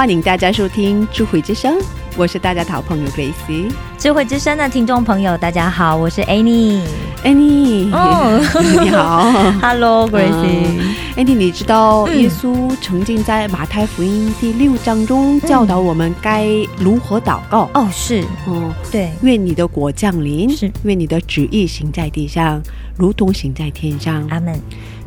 [0.00, 1.76] 欢迎大家收听智慧之声，
[2.16, 3.70] 我是大家的好朋友 Grace。
[3.98, 6.80] 智慧之声的听众朋友，大家好，我是 Annie。
[7.22, 8.40] Annie，、哦
[8.82, 9.30] 你好。
[9.60, 16.46] Hello Gracie，、嗯 Annie，你知道嗯耶稣曾经在马太福音第六章中教导我们该
[16.78, 17.68] 如何祷告。
[17.74, 22.62] 哦，是哦，对，愿你的国降临，是愿你的旨意行在地上，
[22.96, 24.26] 如同行在天上。
[24.30, 24.58] 阿门。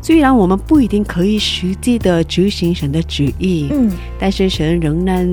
[0.04, 5.26] 虽然我们不一定可以实际的执行神的旨意，嗯，但是神仍然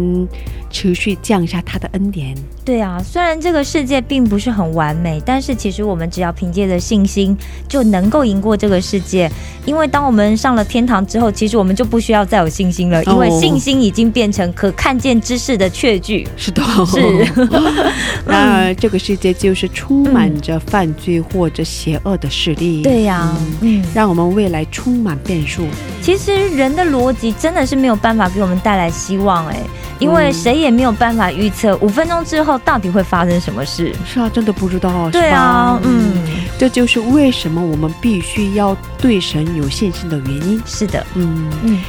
[0.69, 2.33] 持续降下他的恩典。
[2.63, 7.35] 对啊，虽然这个世界并不是很完美，但是其实我们只要凭借着信心，
[7.67, 9.29] 就能够赢过这个世界。
[9.65, 16.27] 因为当我们上了天堂之后，其实我们就不需要再有信心了，因为哦信心已经变成可看见之事的确据。
[16.37, 17.27] 是的，是
[18.25, 22.83] 那这个世界就是充满着犯罪或者邪恶的势力。
[22.83, 25.65] 对呀、嗯，让我们未来充满变数。
[26.01, 29.57] 其实人的逻辑真的是没有办法给我们带来希望哎，
[29.99, 33.93] 因为嗯谁也没有办法预测五分钟之后到底会发生什么事。
[34.05, 36.13] 是啊，真的不知道，对啊，嗯，
[36.57, 40.61] 这就是为什么我们必须要对神有信心的原因。
[40.65, 41.79] 是的，嗯，嗯，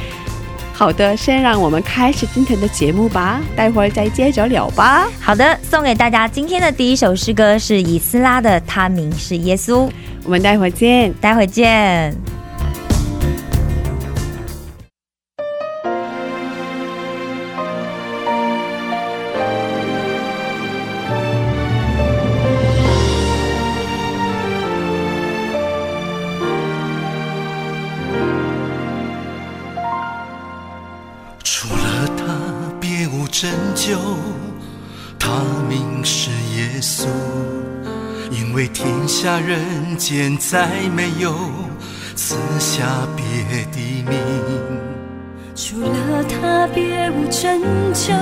[0.73, 5.07] 好的，先让我们开始今天的节目吧，待会儿再接着聊吧。
[5.19, 9.87] 好的，送给大家今天的第一首诗歌是以斯拉的《他名是耶稣》，
[10.23, 11.13] 我们待会儿见。
[11.21, 12.42] 待会儿见。
[39.47, 41.33] 人间再没有
[42.15, 43.23] 赐下别
[43.71, 43.77] 的
[44.09, 44.17] 名。
[45.55, 47.61] 除了他，别无拯
[47.93, 48.13] 救。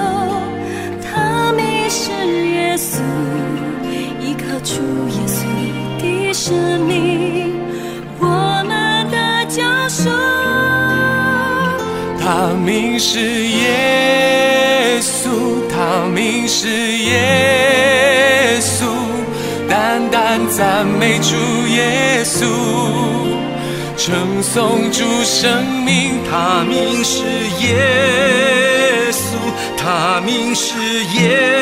[1.02, 2.12] 他名是
[2.52, 3.00] 耶稣，
[4.22, 4.74] 依靠主
[5.10, 5.40] 耶稣
[6.00, 7.54] 的生命，
[8.20, 8.26] 我
[8.68, 9.18] 们的
[9.48, 10.10] 救赎。
[12.20, 12.26] 他
[12.66, 15.30] 名是耶稣，
[15.70, 17.71] 他名是耶稣，
[20.50, 21.36] 赞美主
[21.68, 22.46] 耶稣，
[23.98, 26.20] 称颂主生命。
[26.30, 27.24] 他名是
[27.66, 29.36] 耶稣，
[29.78, 31.61] 他名是耶稣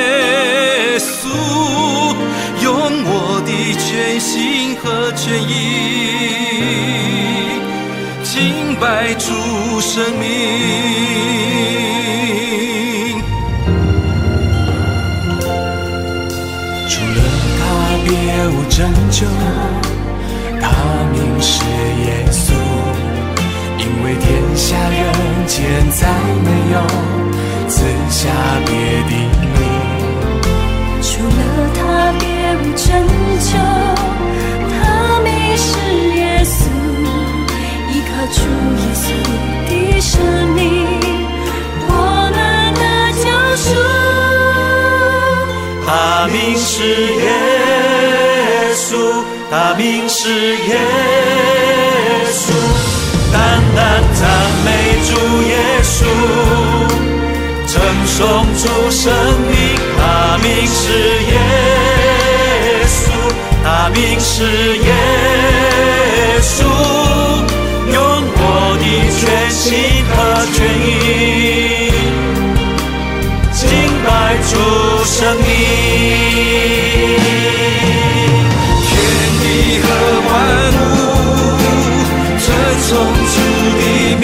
[32.85, 32.88] 拯
[33.40, 33.51] 救。
[34.72, 35.67] 他名是
[36.16, 36.57] 耶稣，
[37.91, 38.38] 依靠主
[38.79, 39.03] 耶稣
[39.67, 39.69] 的
[40.00, 40.12] 生
[40.56, 40.57] 命，
[41.88, 41.91] 我
[42.34, 42.37] 们
[42.79, 42.84] 的
[43.20, 43.26] 救
[43.58, 43.67] 赎。
[45.85, 45.90] 他
[46.31, 46.67] 名是
[47.16, 47.28] 耶
[48.76, 48.87] 稣，
[49.52, 50.72] 他名是耶
[52.32, 52.53] 稣，
[53.34, 53.37] 单
[53.75, 53.78] 单
[54.14, 54.22] 赞
[54.64, 54.67] 美
[55.03, 55.09] 主
[55.43, 55.52] 耶
[55.84, 55.97] 稣，
[57.67, 57.72] 称
[58.05, 58.17] 颂
[58.58, 59.11] 主生
[59.49, 59.53] 命。
[59.97, 60.02] 他
[60.41, 60.79] 名是
[64.40, 64.90] 是耶
[66.40, 66.64] 稣，
[67.91, 68.00] 用
[68.38, 68.41] 我
[68.80, 68.84] 的
[69.20, 69.22] 全
[69.52, 69.68] 心
[70.08, 70.16] 和
[70.53, 70.88] 全意。
[73.52, 73.59] 敬
[74.06, 74.08] 拜
[74.47, 74.52] 主
[75.03, 75.46] 生命，
[78.88, 78.90] 天
[79.41, 79.44] 地
[79.84, 79.86] 和
[80.30, 80.32] 万
[80.80, 80.88] 物
[82.40, 82.47] 尊
[82.88, 82.90] 崇
[83.28, 83.35] 主
[83.76, 83.82] 的
[84.22, 84.24] 名，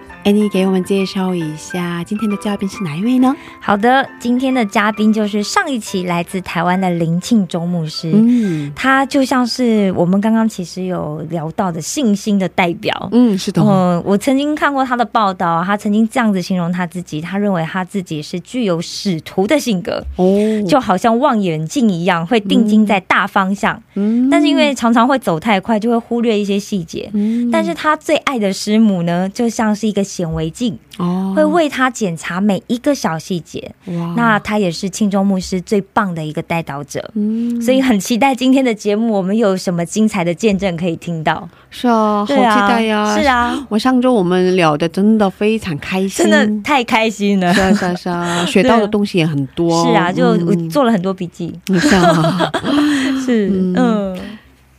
[0.23, 3.35] ，Annie 给我们介绍一下今天的嘉宾是哪一位呢？
[3.59, 8.11] 好的，今天的嘉宾就是上一期来自台湾的林庆忠牧师。
[8.13, 13.09] 嗯他就像是我们刚刚其实有聊到的信心的代表。
[13.11, 23.81] 嗯，是的，嗯，我曾经看过他的报道，他曾经这样子形容他自己，他认为他自己是具有使徒的性格，哦，就好像望远镜一样，会定睛在大方向。
[23.95, 27.09] 嗯但是因为常常会走太快，就会忽略一些细节。
[27.13, 33.73] 嗯但是他最爱的师母呢，就像是一个显微镜，哦会为他检查每一个小细节。
[33.85, 37.09] 哇那他也是庆州牧师最棒的一个带导者。
[37.15, 41.47] 嗯所以很期待今天的节目，我们有什么精彩的见证可以听到？
[41.69, 42.35] 是啊，好期
[42.67, 43.17] 待呀！
[43.17, 47.53] 是，啊，我上周我们聊的真的非常开心，真的太开心了。
[47.53, 49.85] 是啊是啊是啊， 学到的东西也很多。
[49.85, 50.35] 是啊，就
[50.67, 51.57] 做了很多笔记。
[51.79, 52.51] 是啊，
[53.25, 54.19] 是嗯嗯，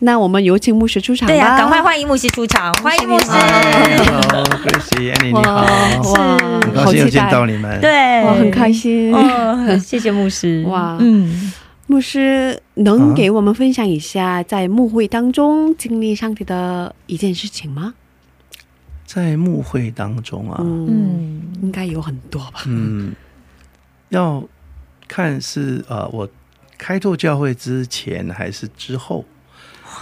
[0.05, 1.33] 那我们有请牧师出场吧。
[1.33, 3.27] 对呀、赶快欢迎牧师出场，欢迎牧师。
[3.31, 7.81] Hello，贵喜安妮你好，哇，很高兴又见到你们。
[7.81, 9.15] 对，我，很开心。
[9.15, 10.65] 哦，谢谢牧师。
[10.67, 11.53] 哇嗯，
[11.87, 17.95] 牧师能给我们分享一下在牧会当中经历上帝的一件事情吗？
[19.07, 22.65] 在牧会当中啊，嗯，嗯，应该有很多吧。
[22.67, 23.15] 嗯，
[24.09, 24.43] 要
[25.07, 26.29] 看是呃，我
[26.77, 29.25] 开拓教会之前还是之后。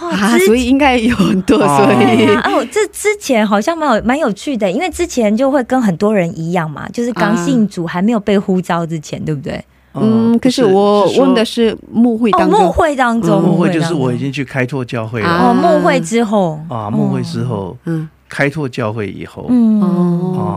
[0.09, 9.63] 啊，所以应该有很多，哦所以哦， 这之前好像蛮有蛮有趣的，因为之前就会跟很多人一样嘛，就是刚信主还没有被呼召之前，对不对？
[9.93, 15.49] 嗯，可是我问的是牧会哦，当中，牧会当中，牧会就是我已经去开拓教会啊了。
[15.49, 16.57] 哦，牧会之后。
[16.69, 18.09] 啊，牧会之后嗯。
[18.29, 19.81] 开拓教会以后，嗯。
[19.81, 20.39] 哦。
[20.39, 20.47] 啊，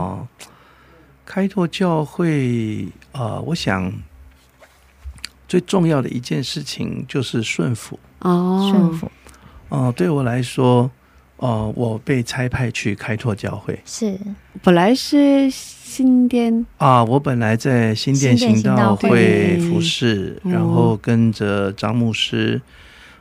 [1.25, 3.91] 开拓教会啊，我想
[5.49, 7.99] 最重要的一件事情就是顺服。
[8.19, 9.11] 哦，顺服
[9.69, 10.89] 哦、对我来说，
[11.37, 14.17] 哦、我被差派去开拓教会是
[14.63, 17.03] 本来是新店啊。
[17.03, 22.61] 我本来在新店行道会会服侍，嗯然后跟着张牧师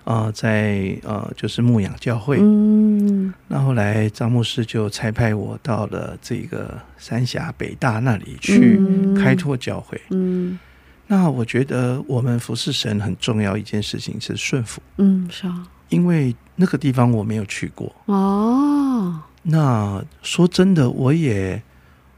[0.04, 2.36] 啊、在呃就是牧养教会。
[2.40, 10.00] 嗯那后来张牧师就差派我到了这个三峡北大那里去嗯开拓教会。
[10.10, 10.58] 嗯
[11.06, 17.92] 那我觉得我们服侍神很重要一件事情是顺服，嗯是啊，因为那个地方我没有去过。
[18.06, 21.54] 哦，那说真的，我也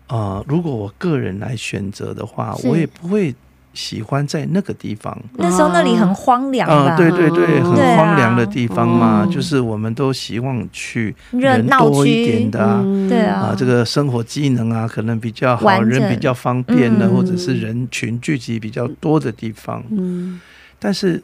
[0.06, 3.35] 啊、呃如果我个人来选择的话，我也不会
[3.75, 5.16] 喜欢在那个地方。
[5.35, 6.96] 那时候那里很荒凉啊、吧？
[6.96, 13.08] 对对对，很荒凉的地方嘛，哦就是我们都希望去人多一点的啊，嗯。
[13.08, 13.49] 对啊。
[13.49, 17.14] 啊，这个生活机能啊，可能比较好，人比较方便的，嗯。
[17.14, 19.82] 或者是人群聚集比较多的地方。
[19.90, 20.40] 嗯。
[20.78, 21.23] 但是，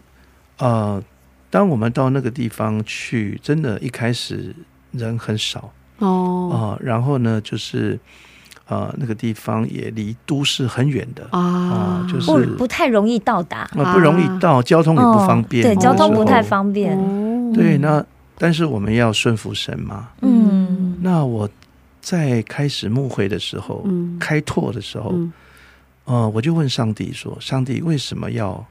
[0.58, 1.02] 呃，
[1.52, 4.56] 当我们到那个地方去，真的，一开始
[4.92, 5.70] 人很少。
[5.98, 6.48] 哦。
[6.50, 8.00] 啊、然后呢，就是
[8.66, 11.28] 呃，那个地方也离都市很远的。
[11.30, 16.96] 啊、啊，就是不不太容易到达，呃不容易到，交通也不方便，哦对，交通不太方便。
[16.98, 17.52] 哦。
[17.54, 18.02] 对，那
[18.38, 20.08] 但是我们要顺服神嘛。
[20.22, 21.46] 嗯，那我
[22.00, 24.18] 在开始牧会的时候，嗯。
[24.18, 25.30] 开拓的时候，嗯。
[26.06, 28.66] 呃，我就问上帝说：“上帝为什么要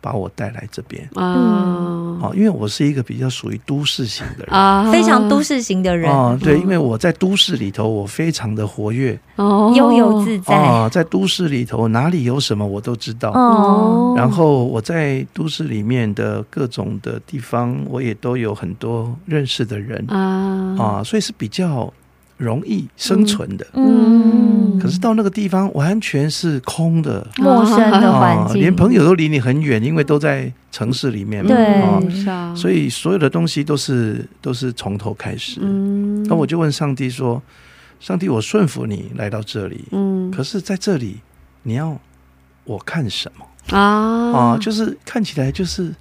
[0.00, 2.18] 把我带来这边？”啊。
[2.22, 4.54] 哦，因为我是一个比较属于都市型的人。
[4.54, 4.90] 啊。
[4.90, 9.18] 非常都市型的人，哦，对，因为我在都市里头，我非常的活跃。
[9.36, 9.72] 哦。
[9.74, 10.54] 悠游自在。
[10.54, 13.30] 啊、在都市里头哪里有什么我都知道。
[13.30, 20.04] 哦，然后我在都市里面的各种的地方，我也都有很多认识的人。
[20.08, 20.76] 啊。
[20.78, 21.90] 啊，所以是比较
[22.40, 23.66] 容易生存的。
[23.74, 31.50] 嗯，可是到那个地方完全是空的，陌生的环啊，境，连朋友都离你很远，因为都在城市里面嘛。
[31.50, 32.56] 对。
[32.56, 35.60] 所以所有的东西都是都是从头开始。
[35.62, 36.24] 嗯。
[36.24, 37.40] 那我就问上帝说
[38.00, 40.30] ：“上帝，我顺服你来到这里，嗯。
[40.30, 41.18] 可是在这里
[41.62, 41.96] 你要
[42.64, 43.76] 我看什么？
[43.76, 44.32] 啊。
[44.32, 44.58] 啊？
[44.58, 45.94] 就是看起来就是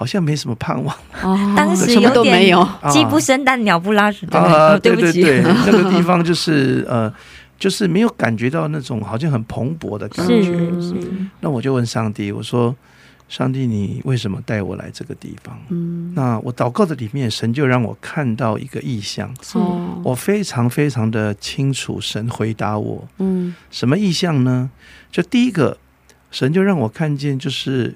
[0.00, 4.40] 好像没什么盼望哦 当时什么都有点没有鸡不生蛋，鸟不拉屎，对对？
[4.40, 4.72] 啊！
[4.72, 7.12] 哦对不起，对对， 那个地方就是呃，
[7.58, 10.58] 就是没有感觉到那种好像很蓬勃的感觉。
[11.40, 12.74] 那我就问上帝，我说：
[13.28, 15.54] 上帝，你为什么带我来这个地方？
[15.68, 22.00] 嗯那我祷告的里面，神就让我看到一个意象，哦我非常非常的清楚。
[22.00, 24.70] 神回答我嗯什么意象呢？
[25.12, 25.76] 就第一个，
[26.30, 27.94] 神就让我看见，就是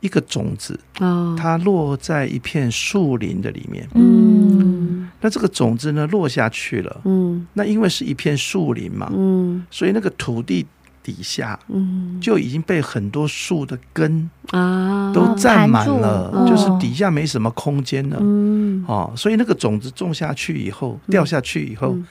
[0.00, 3.88] 一个种子，啊它落在一片树林的里面。
[3.94, 5.08] 嗯。
[5.20, 7.00] 那这个种子呢，落下去了。
[7.04, 7.46] 嗯。
[7.52, 9.64] 那因为是一片树林嘛，嗯。
[9.70, 10.66] 所以那个土地
[11.02, 12.18] 底下嗯。
[12.20, 15.12] 就已经被很多树的根啊。
[15.12, 18.18] 都占满了，就是底下没什么空间了。
[18.20, 18.84] 嗯。
[18.88, 22.06] 哦，所以那个种子种下去以后，掉下去以后，嗯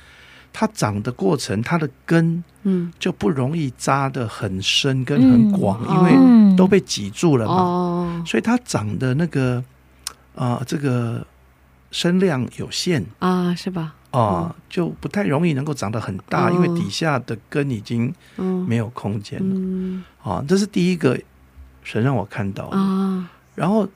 [0.52, 2.92] 它长的过程，它的根嗯。
[3.00, 5.96] 就不容易扎得很深跟很广，嗯。
[5.96, 8.24] 因为嗯都被挤住了嘛，哦。
[8.26, 9.64] 所以它长的那个
[10.36, 11.26] 啊、这个
[11.92, 13.06] 身量有限。
[13.20, 13.96] 啊是吧？
[14.12, 16.52] 啊、就不太容易能够长得很大，哦。
[16.52, 19.56] 因为底下的根已经嗯没有空间了。
[19.56, 20.04] 嗯。
[20.24, 21.20] 啊、这是第一个
[21.84, 22.78] 神让我看到的。
[22.78, 23.30] 啊。
[23.56, 23.88] 然后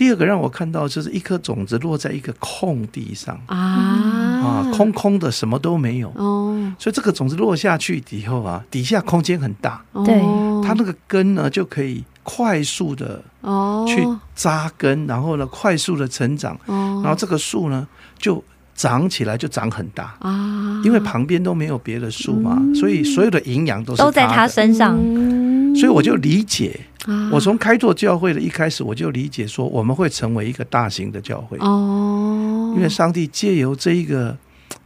[0.00, 3.38] 第二个让我看到，就是一颗种子落在一个空地上。
[3.44, 3.58] 啊。
[3.58, 6.10] 啊，空空的，什么都没有。
[6.16, 6.72] 哦。
[6.78, 10.18] 所以这个种子落下去以后啊，底下空间很大，对。
[10.22, 13.84] 哦它那个根呢就可以快速的哦。
[13.86, 14.02] 去
[14.34, 17.02] 扎根，然后呢快速的成长，哦。
[17.04, 17.86] 然后这个树呢
[18.18, 18.42] 就
[18.74, 20.80] 长起来就长很大，啊。
[20.82, 24.48] 因为旁边都没有别的树嘛，所以所有的营养都是都在他它。
[24.48, 25.76] 身上，嗯。
[25.76, 27.30] 所以我就理解，啊。
[27.32, 32.72] 我从开拓教会的一开始，我就理解说我们会成为一个大型的教会，哦。
[32.76, 34.36] 因为上帝借由这一个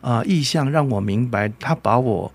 [0.01, 2.31] 啊、意象，让我明白，他把我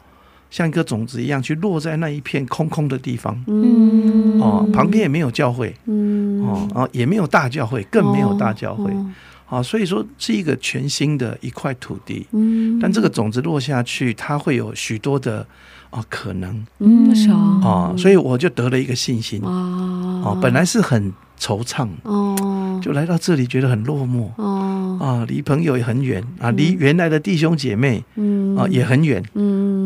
[0.52, 3.40] 像一个种子一样去落在那一片空空的地方。
[3.48, 4.40] 嗯。
[4.40, 6.44] 哦，旁边也没有教会，嗯。
[6.46, 9.12] 哦，然后也没有大教会，更没有大教会，哦。
[9.48, 12.28] 啊，所以说是一个全新的一块土地。
[12.32, 12.78] 嗯。
[12.80, 15.46] 但这个种子落下去，它会有许多的
[15.90, 16.66] 啊可能。
[16.80, 19.44] 嗯是啊，所以我就得了一个信心。
[19.44, 20.24] 啊。
[20.26, 20.38] 啊。
[20.42, 22.80] 本来是很惆怅，哦。
[22.82, 24.30] 就来到这里觉得很落寞。
[24.38, 24.98] 哦。
[25.02, 26.24] 啊，离朋友也很远。
[26.40, 28.56] 啊，离原来的弟兄姐妹嗯。
[28.56, 29.22] 啊也很远。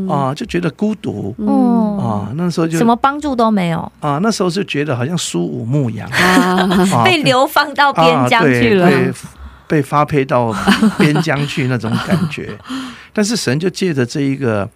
[0.09, 1.33] 啊，就觉得孤独。
[1.39, 2.33] 哦，啊。
[2.35, 6.09] 那时候就什么帮助都没有，啊，那时候就觉得好像苏武牧羊。
[7.05, 8.87] 被流放到边疆啊对去了。
[8.87, 9.11] 被
[9.65, 10.53] 被发配到
[10.97, 12.55] 边疆去那种感觉。
[13.13, 14.69] 但是神就借着这一个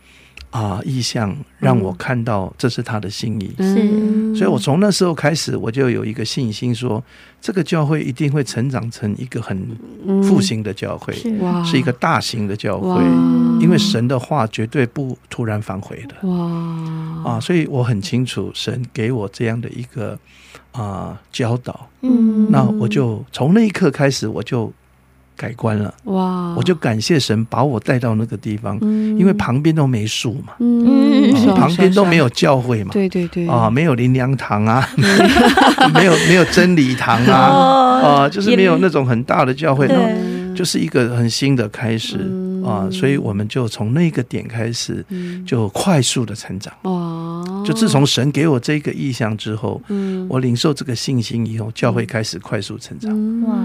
[0.58, 3.54] 啊意向，让我看到这是他的心意。
[3.60, 4.36] 嗯。
[4.36, 7.04] 所以，我从那时候开始，我就有一个信心说，
[7.40, 9.56] 这个教会一定会成长成一个很
[10.24, 11.30] 复兴的教会，是。
[11.64, 13.04] 是一个大型的教会。
[13.60, 16.28] 因为神的话绝对不突然反悔的。
[16.28, 17.32] 哇。
[17.32, 20.18] 啊，所以我很清楚神给我这样的一个
[20.72, 22.50] 啊教导，嗯。
[22.50, 24.72] 那我就从那一刻开始我就
[25.38, 30.54] 改观了，哇，我就感谢神把我带到那个地方，因为旁边都没树嘛，
[31.56, 33.48] 旁边都没有教会嘛，对对对。
[33.48, 34.90] 啊，没有灵粮堂啊，
[35.94, 39.88] 没有没有真理堂啊，啊，就是没有那种很大的教会，
[40.58, 42.64] 就是一个很新的开始嗯。
[42.64, 45.06] 啊，所以我们就从那个点开始，
[45.46, 46.74] 就快速的成长。
[46.82, 50.28] 哇，就自从神给我这个意向之后，嗯。
[50.28, 53.56] 我领受这个信心以后，教会开始快速成长，哇。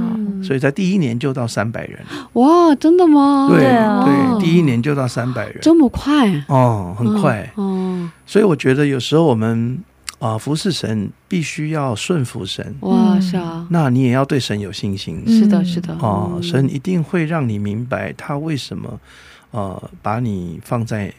[0.44, 1.99] 所以在第一年就到三百人，
[2.34, 3.48] 哇，真的吗？
[3.50, 4.05] 对对啊。
[4.05, 7.50] 对，第一年就到三百人，这么快，哦，很快。
[7.57, 9.76] 哦，所以我觉得有时候我们
[10.22, 13.20] 啊服侍神必须要顺服神，哇，嗯。
[13.20, 19.00] 是啊，那你也要对神有信心是的，是的，哦，嗯神一定会让你明白他为什么
[19.50, 21.12] 呃把你放在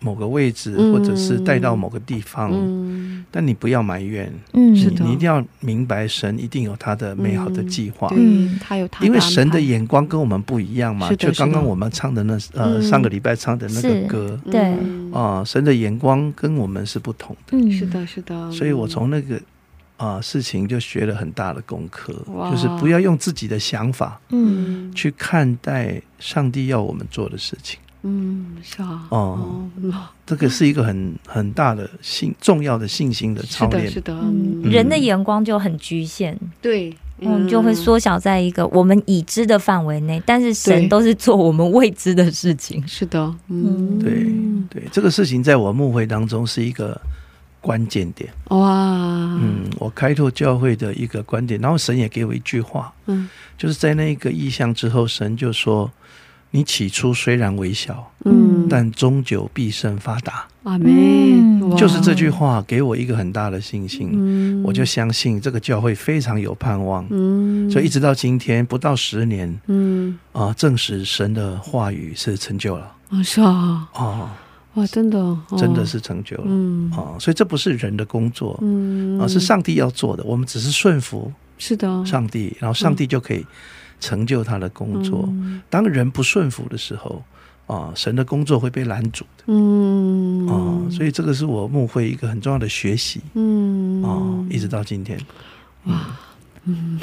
[0.00, 0.92] 某个位置，嗯。
[0.92, 5.04] 或者是带到某个地方，嗯，但你不要埋怨，嗯是的。
[5.04, 8.08] 你你一定要明白神一定有他的美好的计划。
[8.16, 12.82] 嗯，他有他，因为神的，眼光跟我们不一样嘛，就刚刚我们唱的那呃、嗯。
[12.82, 14.40] 上个礼拜唱的那个歌。
[14.50, 14.60] 对。
[14.60, 17.70] 嗯啊、神的眼光跟我们是不同的，嗯。
[17.70, 19.40] 是的，是的，所以我从那个
[19.96, 22.12] 啊、事情就学了很大的功课，
[22.50, 24.92] 就是不要用自己的想法嗯。
[24.94, 29.92] 去看待上帝要我们做的事情，嗯，是啊，哦嗯
[30.24, 33.90] 这个是一个很很大的信重要的信心的是的，操练。
[33.90, 34.00] 是。
[34.00, 34.70] 的，嗯，嗯。
[34.70, 42.86] 人的眼光就很局限，对，嗯，就会缩小在一个我们已知的范围内，但是神都是做我们未知的事情。
[42.86, 44.26] 是的，嗯，对
[44.70, 47.00] 对，这个事情在我牧会当中是一个
[47.60, 48.30] 关键点。
[48.48, 53.28] 哇，嗯，我开拓教会的一个观点，然后神也给我一句话，嗯。
[53.56, 55.90] 就是在那个意向之后，神就说
[56.50, 60.46] ：“你起初虽然微小，嗯，但终究必胜发达。
[60.64, 67.06] 阿妹嗯，就是这句，话给我一个很大的信心，嗯，我就相信这个教会非常有盼望。
[67.10, 72.92] 嗯，所以一直到今天不到十年嗯，啊、证实神的话语是成就了。
[73.10, 74.28] 啊，是啊，哦，
[74.74, 75.40] 哇，真的，哦。
[75.56, 76.44] 真的，是成就了。
[76.46, 76.90] 嗯。
[76.96, 78.58] 哦，所以这不是人的工作。
[78.62, 83.44] 嗯，啊，是上帝要做的，我们只是顺服是的，上帝，然后上帝就可以
[84.00, 85.24] 成就他的工作。
[85.28, 85.60] 嗯。
[85.70, 87.22] 当人不顺服的时候，
[87.66, 89.44] 啊，神的工作会被拦阻的。
[89.46, 95.18] 嗯，啊，所以这个是我牧会一个很重要的学习嗯，啊，一直到今天。
[95.84, 96.06] 哇，
[96.64, 97.00] 嗯。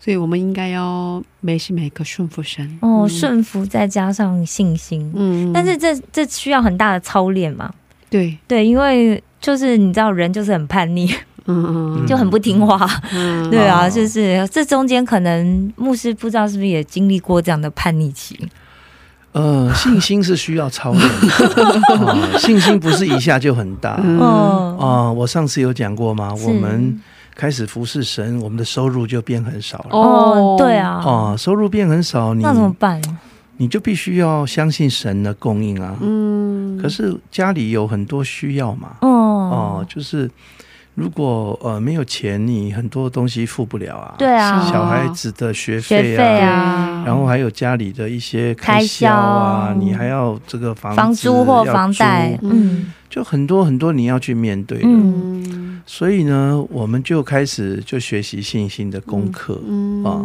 [0.00, 3.08] 所以我们应该要每时每刻顺服神，哦，嗯。
[3.08, 7.72] 顺服再加上信心，嗯，但是这这需要很大的操练嘛？
[8.10, 11.08] 对，对，因为就是你知道，人就是很叛逆，
[11.46, 12.88] 嗯嗯就很不听话。
[13.12, 18.38] 嗯，对啊，哦就是这中间可能牧师不知道是不是也经历过这样的叛逆期。
[19.32, 25.10] 呃，信心是需要操练的，啊， 信心不是一下就很大嗯哦，啊。
[25.10, 26.34] 我上次有讲过吗？
[26.46, 27.00] 我们
[27.34, 29.96] 开始服侍神，我们的收入就变很少了。
[29.98, 33.00] 哦，对啊，哦，收入变很少，你那怎么办？
[33.56, 35.96] 你就必须要相信神的供应啊。
[36.02, 40.30] 嗯，可是家里有很多需要嘛，哦哦，，就是
[40.94, 44.14] 如果呃没有钱，你很多东西付不了啊。
[44.18, 54.88] 对啊，小孩子的学学费费啊，啊，然后还有家里的一些开销啊，销你还要这个房房租或房贷，嗯就很多很多你要去面对的。
[55.86, 59.60] 所以呢，我们就开始就学习信心的功课。
[59.66, 60.22] 嗯啊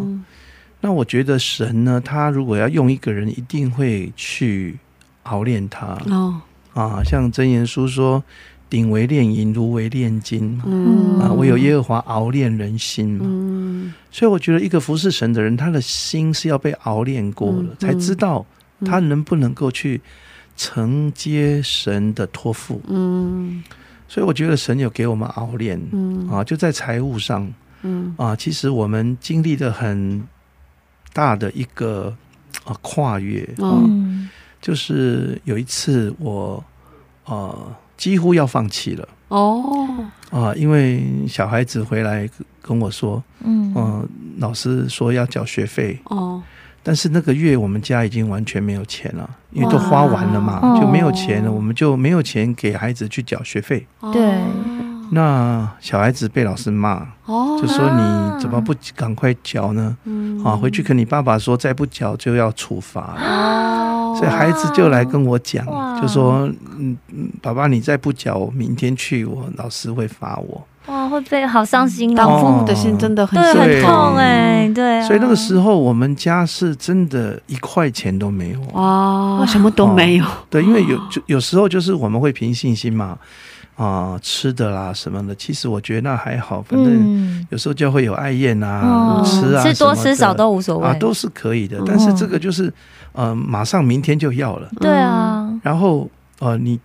[0.80, 4.78] 那我觉得神呢，他如果要用一个人，一定会去
[5.24, 6.40] 熬炼他哦，
[6.74, 7.02] 啊。
[7.04, 8.24] 像真言书说
[8.70, 11.20] ：“鼎为炼银，炉为炼金。”嗯。
[11.20, 13.10] 啊，唯有耶和华熬炼人心。
[13.10, 13.26] 嘛。
[13.26, 13.94] 嗯。
[14.12, 18.46] 所以我觉得一个服侍神的人，他的心是要被熬炼过了，嗯才知道
[18.80, 20.02] 嗯他能不能够去
[20.56, 22.82] 承接神的托付。
[22.88, 23.64] 嗯。
[24.08, 26.28] 所以我觉得神有给我们熬炼嗯。
[26.30, 27.52] 啊，就在财务上。
[27.84, 28.14] 嗯。
[28.18, 30.22] 啊，其实我们经历的很
[31.14, 32.16] 大的一个
[32.64, 34.30] 啊跨越啊嗯
[34.62, 36.64] 就是有一次我
[37.26, 39.08] 呃几乎要放弃了。
[39.30, 39.88] 哦。
[40.30, 42.30] 啊，因为小孩子回来
[42.62, 43.74] 跟我说，嗯。
[43.76, 44.08] 嗯、
[44.40, 46.42] 老师说要缴学费，哦。
[46.84, 53.86] 但是那个月我们家已经完全没有钱了，因为都花完了嘛，就没有钱了，哦我们就没有钱给孩子去缴学费。
[54.14, 54.22] 对
[55.12, 59.96] 那小孩子被老师骂，哦，就说你怎么不赶快缴呢？
[60.06, 60.44] 嗯。
[60.44, 63.22] 啊，回去跟你爸爸说，再不缴就要处罚了。
[63.22, 65.66] 哦，所以孩子就来跟我讲，
[66.02, 70.66] 就说，嗯嗯，爸爸你再不缴，明天去，我老师会罚我。
[70.86, 73.38] 哇，会被好伤心当哦，父母的心真的很，
[73.82, 78.62] 痛对哎，对啊，所以那个时候我们家是真的一块钱都没有。
[78.72, 83.18] 哇，什么都没有，对，因为有就有时候就是我们会凭信心嘛，
[83.78, 90.88] 啊、吃的啦什么的，其实我觉得那还好，反正嗯，有时候就会有爱宴啊，哦吃啊，吃多吃少都无所谓。
[90.88, 91.80] 啊，都是可以的。
[91.86, 92.74] 但是这个就是
[93.14, 96.10] 呃，马上明天就要了，对啊，然后
[96.40, 96.80] 呃，你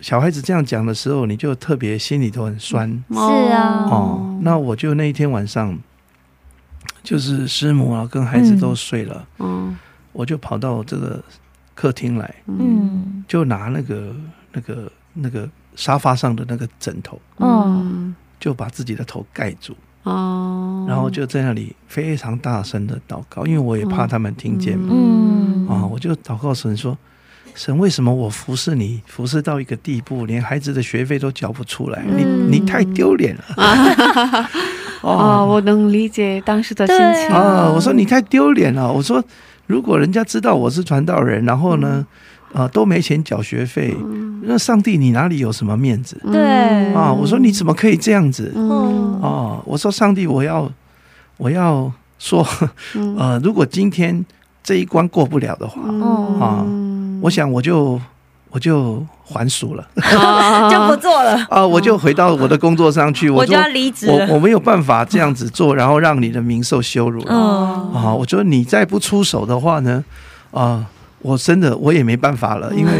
[0.00, 2.86] 小孩子这样讲的时候，你就特别心里头很酸。
[3.10, 3.18] 是
[3.50, 3.88] 啊。
[3.90, 4.38] 哦。
[4.42, 5.76] 那我就那一天晚上，
[7.02, 9.74] 就是师母啊跟孩子都睡了，嗯。
[10.12, 11.22] 我就跑到这个
[11.74, 13.24] 客厅来，嗯。
[13.26, 14.14] 就拿那个
[14.52, 24.88] 那个那个沙发上的那个枕头，嗯就把自己的头盖住，哦，然后就在那里非常大声的祷告，因为我也怕他们听见嘛。
[24.90, 26.98] 嗯啊，我就祷告神说
[27.54, 32.02] ：“神，为什么我服侍你，服侍到一个地步，连孩子的学费都缴不出来？
[32.08, 33.44] 嗯你你太丢脸了！”
[35.02, 38.92] 哦，哦我能理解当时的心情啊，我说你太丢脸了！
[38.92, 39.22] 我说，
[39.66, 42.06] 如果人家知道我是传道人，然后呢，嗯
[42.52, 43.94] 啊，都没钱缴学费，
[44.42, 46.20] 那上帝你哪里有什么面子？
[46.32, 46.92] 对。
[46.94, 47.12] 啊？
[47.12, 48.52] 我说你怎么可以这样子？
[48.56, 49.20] 嗯。
[49.20, 50.70] 哦，我说上帝，我要
[51.36, 52.46] 我要说，
[52.94, 53.16] 嗯。
[53.18, 54.24] 呃，如果今天
[54.62, 56.64] 这一关过不了的话，哦啊，
[57.22, 58.00] 我想我就
[58.50, 59.86] 我就还俗了。
[60.70, 68.14] 就不做了，啊，我就回到我的工作上去，我就要离职，我我没有办法这样子做， 然后让你的名受羞辱嗯啊！
[68.14, 70.02] 我觉得你再不出手的话呢，
[70.50, 70.86] 啊，
[71.20, 72.92] 我真的我也没办法了，因为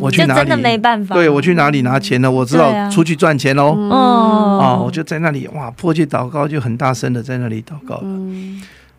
[0.00, 0.82] 我去哪里真的没里？
[0.82, 2.30] 办法，对我去哪里拿钱呢？
[2.30, 3.76] 我知道出去赚钱喽。
[3.90, 8.02] 哦啊，我就在那里哇，迫切祷告，就很大声的在那里祷告。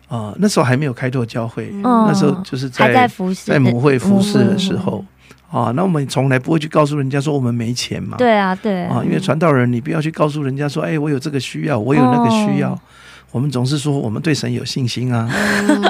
[0.08, 5.04] 啊，那时候还没有开拓教会，嗯那时候就是在在服侍，在母会服侍的时嗯候
[5.50, 8.16] 啊，那我们从来不会去告诉人家说我们没钱嘛。
[8.16, 12.78] 对啊对啊，因为传道人你不要去告诉人家说，哎，我有这个需要，我有那个需要。
[13.32, 15.26] 哦我们总是说我们对神有信心啊，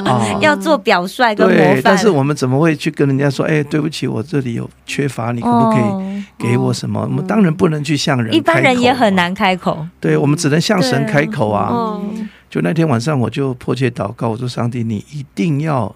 [0.04, 7.00] 啊， 要做表率跟模对，范，但是我们怎么会去跟人家说，哎，对不起，我这里有缺乏，你可不可以哦给我什么？
[7.00, 11.68] 我们当然不能去向人，一般人也很，难开口，对我们只能向神开口啊。
[11.68, 12.00] 哦。
[12.48, 15.92] 就那天晚上，我就迫切祷告，我说：“上帝，你一定要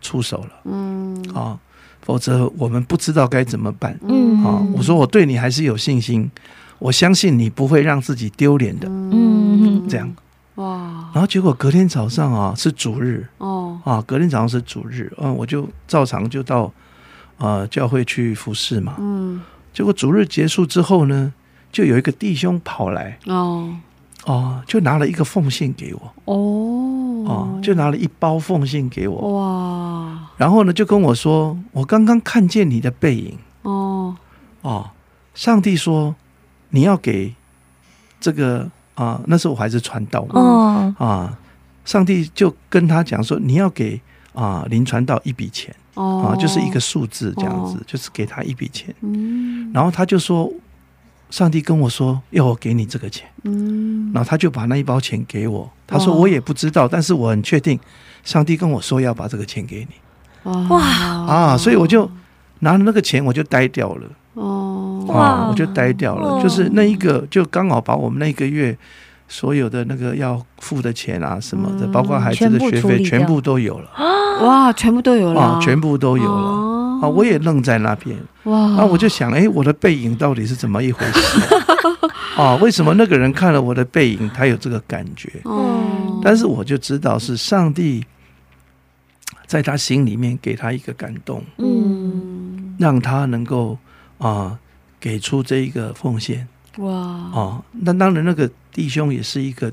[0.00, 1.22] 出手了，嗯。
[1.34, 1.58] 啊，
[2.00, 3.98] 否则我们不知道该怎么办。
[4.08, 4.42] 嗯。
[4.44, 6.30] 啊。”我说：“我对你还是有信心，
[6.78, 9.82] 我相信你不会让自己丢脸的。”嗯。
[9.88, 10.08] 这样，
[10.58, 11.10] 哇。
[11.12, 13.26] 然后结果隔天早上啊是主日。
[13.38, 13.80] 哦。
[13.84, 16.72] 啊，隔天早上是主日，嗯，我就照常就到
[17.38, 18.94] 呃教会去服侍嘛。
[18.98, 19.40] 嗯。
[19.72, 21.32] 结果主日结束之后呢，
[21.70, 23.18] 就有一个弟兄跑来。
[23.26, 23.76] 哦。
[24.24, 26.12] 哦，就拿了一个奉献给我。
[26.26, 26.34] 哦。
[27.26, 29.38] 哦，就拿了一包奉献给我。
[29.38, 30.18] 哇。
[30.36, 33.38] 然后呢，就跟我说：“我刚刚看见你的背影。
[33.62, 34.16] 哦。
[34.62, 34.90] 哦，
[35.34, 36.14] 上帝说
[36.70, 37.34] 你要给
[38.20, 38.68] 这个
[39.04, 40.40] 啊、那时候我还是传道嘛。
[40.40, 40.94] 哦。
[40.98, 41.38] 啊，
[41.84, 44.00] 上帝就跟他讲说你要给
[44.34, 45.74] 啊林传道一笔钱。
[45.94, 46.26] 哦。
[46.26, 48.94] 啊，就是一个数字这样子哦，就是给他一笔钱。
[49.00, 49.70] 嗯。
[49.72, 50.52] 然后他就说，
[51.30, 54.10] 上帝跟我说要我给你这个钱，嗯。
[54.12, 55.70] 然后他就把那一包钱给我。
[55.86, 57.78] 他说我也不知道，但是我很确定，
[58.24, 60.50] 上帝跟我说要把这个钱给你。
[60.68, 60.82] 哇。
[60.82, 62.10] 啊，所以我就
[62.60, 64.08] 拿了那个钱，我就呆掉了
[64.38, 65.04] 哦。
[65.08, 66.36] 啊，哇我就呆掉了。
[66.36, 66.40] 哦。
[66.42, 68.76] 就是那一个，就刚好把我们那个月
[69.28, 73.90] 所有的那个要付的钱啊什么的，嗯包括孩子的学费，全部都有了。
[74.42, 75.40] 哇全部都有了。
[75.40, 76.30] 啊，全部都有了。
[76.30, 77.00] 哦。
[77.02, 77.08] 啊。
[77.08, 78.16] 我也愣在那边。
[78.44, 78.58] 哇。
[78.76, 81.40] 啊，我就想，哎，我的背影到底是怎么一回事？
[82.36, 82.54] 啊？
[82.56, 85.30] 为什么那个人看了我的背影，他有这个感觉？
[85.44, 86.20] 哦。
[86.22, 88.04] 但是我就知道是上帝
[89.46, 91.42] 在他心里面给他一个感动。
[91.58, 92.76] 嗯。
[92.78, 93.76] 让他能够
[94.18, 94.58] 啊、
[95.00, 96.46] 给出这一个奉献。
[96.78, 96.92] 哇。
[96.92, 97.64] 啊。
[97.72, 99.72] 那当然，那个弟兄也是一个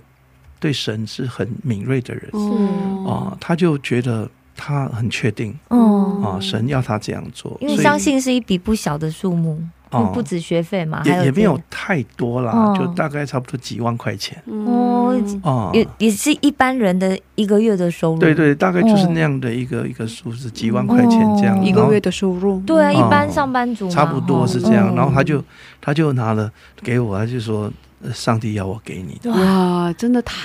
[0.59, 2.29] 对神是很敏锐的人。
[2.31, 3.05] 哦。
[3.31, 9.61] 啊，他就觉得他很确定嗯，啊，神要他这样做，因为相信是一笔不小的数目，
[9.99, 14.41] 哦不止学费嘛，也也没有太多啦，哦就大概差不多几万块钱。
[14.47, 15.71] 哦，啊。
[15.73, 19.11] 也也是一般人的一个月的收入，对对，大概就是哦。
[19.13, 24.89] 那样的一个、一个数字，几万块钱这样，一个月的收入对啊，一哦般上班族嘛差不多是这样。
[24.89, 24.93] 哦。
[24.95, 25.43] 然后他就
[25.81, 27.71] 他就拿了给我，他就说
[28.03, 29.31] 呃上帝要我给你的。
[29.31, 30.43] 哇，真的太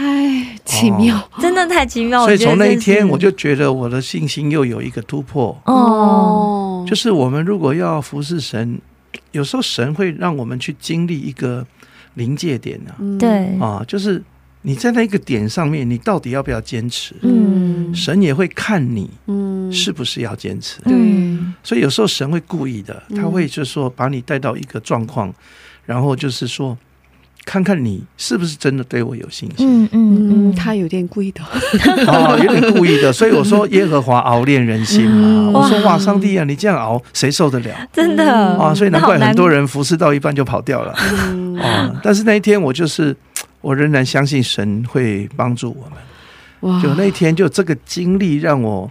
[0.64, 1.20] 奇妙。
[1.38, 2.24] 真的太奇妙。
[2.24, 5.56] 所以从那一天，我就觉得我的信心又有一个突破。
[5.64, 8.80] 哦，就是我们如果要服侍神，
[9.32, 11.66] 有时候神会让我们去经历一个
[12.14, 14.22] 临界点啊，对，啊，就是
[14.62, 17.14] 你在那个点上面，你到底要不要坚持？
[17.22, 17.94] 嗯。
[17.94, 19.72] 神也会看你嗯。
[19.72, 20.80] 是不是要坚持。
[20.84, 23.16] 嗯所以有时候神会故意的，嗯。
[23.16, 25.32] 他会就是说把你带到一个状况，
[25.84, 26.76] 然后就是说
[27.50, 29.66] 看看你是不是真的对我有信心。
[29.66, 31.42] 嗯嗯嗯，他有点故意的，
[32.06, 35.28] 哦，有点故意的，所以我说耶和华熬炼人心嘛。
[35.28, 37.74] 嗯我说哇哇，上帝啊，你这样熬，谁受得了？
[37.92, 40.94] 真的啊，所以难怪很多人服侍到一半就跑掉了。
[41.32, 43.16] 嗯啊，但是那一天我就是，
[43.60, 46.72] 我仍然相信神会帮助我们。
[46.72, 48.88] 哇就那一天，就这个经历让我，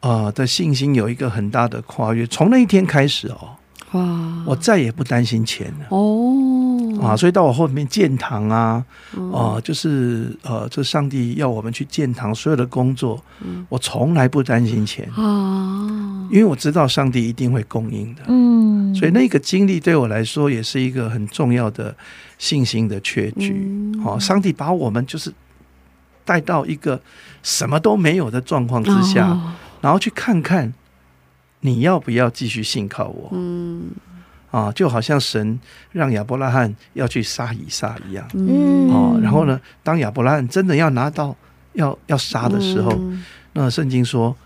[0.00, 2.26] 呃的信心有一个很大的跨越。
[2.26, 3.58] 从那一天开始哦，
[3.90, 4.02] 哇
[4.46, 5.86] 我再也不担心钱了。
[5.90, 6.61] 哦
[7.00, 8.84] 啊，所以到我后面建堂啊，
[9.16, 9.32] 嗯。
[9.32, 13.64] 啊、就是呃，这上帝要我们去建堂，所有的工作，嗯。
[13.68, 16.28] 我从来不担心钱，啊。
[16.30, 18.22] 因为我知道上帝一定会供应的。
[18.26, 21.94] 嗯，所以那个经历对我来说也是一个很重要的
[22.38, 23.52] 信心的确据。
[23.52, 24.02] 嗯。
[24.04, 25.32] 哦，上帝把我们就是
[26.24, 27.00] 带到一个
[27.42, 29.52] 什么都没有的状况之下，哦。
[29.80, 30.72] 然后去看看
[31.60, 33.28] 你要不要继续信靠我。
[33.32, 33.90] 嗯
[34.52, 35.58] 啊，就好像神
[35.90, 38.24] 让亚伯拉罕要去杀以撒一样。
[38.34, 38.88] 嗯。
[38.90, 41.34] 哦，然后呢，当亚伯拉罕真的要拿到
[41.72, 43.24] 要要杀的时候，嗯。
[43.54, 44.36] 那圣经说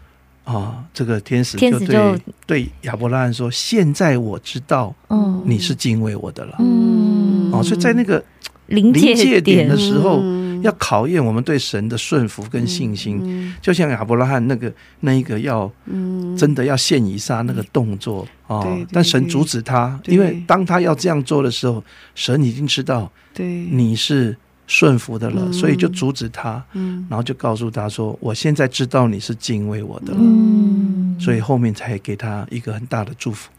[0.45, 6.55] 啊，这个天使就对使就对亚伯拉罕说：“现在我知道嗯你是敬畏我的了。
[6.61, 7.51] 嗯。
[7.53, 8.25] 哦，所以在那个
[8.67, 16.37] 临临界点点的时候，嗯要考验我们对神的顺服跟信心，嗯就像亚伯拉罕那个那一个要嗯。
[16.37, 21.83] 真的要献以撒那个动作啊、但神阻止他，因为当他要这样做的时候，
[22.15, 25.53] 神已经知道你是顺服的了，嗯。
[25.53, 27.07] 所以就阻止他，嗯。
[27.09, 30.19] 然后就告诉他说：“我现在知道你是敬畏我的了。
[30.21, 33.51] 嗯，所以后面才给他一个很大的祝福，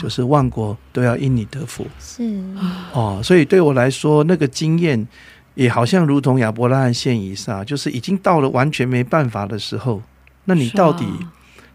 [0.00, 1.84] 就是万国都要因你得福。
[1.98, 2.40] 是。
[2.92, 3.20] 哦。
[3.24, 5.04] 所以对我来说，那个经验
[5.54, 10.02] 也好像如同亚伯拉罕献以撒，就是已经到了完全没办法的时候，
[10.44, 11.04] 那你到底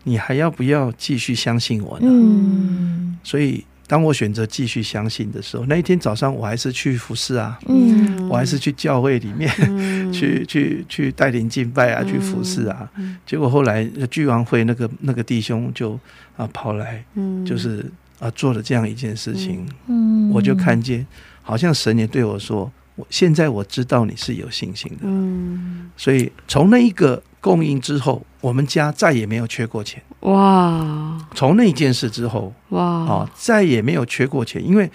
[0.04, 2.08] 你还要不要继续相信我呢？
[2.10, 3.18] 嗯。
[3.24, 8.30] 所以当我选择继续相信的时候，那一天早上我还是去服侍啊，嗯。
[8.30, 10.12] 我还是去教会里面、嗯。
[10.14, 12.90] 去去去带领敬拜啊，去服侍啊。
[13.26, 16.00] 结果后来聚完会，那个那个弟兄就
[16.38, 17.46] 啊跑来，嗯。
[17.46, 17.86] 就是
[18.20, 20.30] 啊做了这样一件事情，嗯。
[20.32, 21.06] 我就看见
[21.42, 25.00] 好像神也对我说：“我现在我知道你是有信心的。
[25.04, 30.02] 嗯所以从那一个供应之后，我们家再也没有缺过钱。
[30.22, 34.90] 哇从那件事之后哇啊，再也没有缺过钱，因为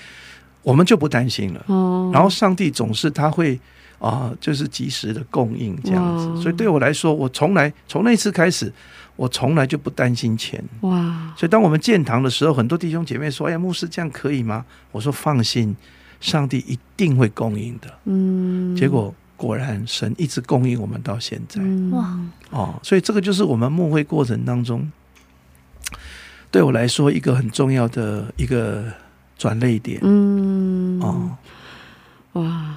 [0.63, 1.65] 我们就不担心了。
[1.69, 3.59] 哦然后上帝总是他会
[3.99, 6.43] 啊，就是及时的供应这样子。
[6.43, 8.73] 所以对我来说，我从来从那次开始，
[9.15, 10.63] 我从来就不担心钱。
[10.81, 15.77] 哇所以当我们建堂的时候，很多弟兄姐妹说：“哎呀，牧师这样可以吗？”我说：“放心，
[16.21, 17.93] 上帝一定会供应的。
[18.05, 21.61] 嗯结果果然，神一直供应我们到现在。
[21.63, 24.91] 嗯哇哦，所以这个就是我们牧会过程当中，
[26.51, 28.85] 对我来说一个很重要的一个
[29.39, 29.99] 转泪点。
[30.03, 31.31] 嗯哦，
[32.35, 32.77] 哇，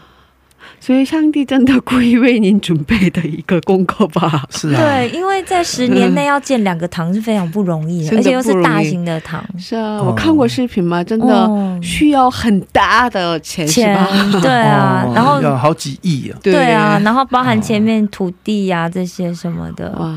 [0.85, 4.43] 所以上帝真的故意为您准备的一个功课吧？
[4.49, 10.07] 是啊，对，因为在十年内要建两个堂是非常不容易的，而且又是大型的堂，是啊，哦。
[10.09, 11.79] 我看过视频嘛，真的哦。
[11.81, 14.09] 需要很大的钱，是钱吧？
[14.41, 16.69] 对啊，哦然后要好几亿啊，对。
[16.73, 20.09] 啊，然后包含前面土地呀、这些什么的，哇，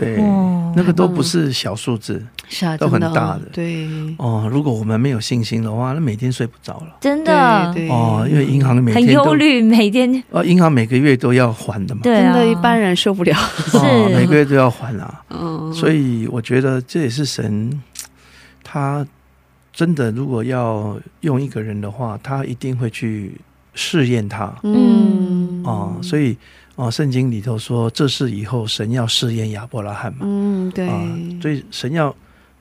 [0.00, 3.42] 对，哦那个都不是小数字是啊，都很大的。
[3.52, 3.86] 对，
[4.18, 4.48] 哦。
[4.50, 6.96] 如果我们没有信心的话，那每天睡不着了。
[7.00, 7.32] 真的。
[7.88, 10.22] 哦，因为银行每天很忧虑，每天。
[10.30, 13.36] 哦，银行每个月都要还的嘛，对啊，真的，一般人受不了。
[13.74, 15.22] 哦，每是个月都要还啊。
[15.30, 17.82] 嗯，所以我觉得这也是神，
[18.62, 19.04] 他
[19.72, 23.32] 真的如果要用一个人的话，他一定会去
[23.74, 24.54] 试验他。
[24.62, 25.62] 嗯。
[25.64, 25.96] 哦。
[26.00, 26.36] 所以
[26.80, 30.20] 哦，圣经里头说，这是以后神要试验亚伯拉罕嘛。
[30.22, 32.14] 嗯，对，啊，所以神要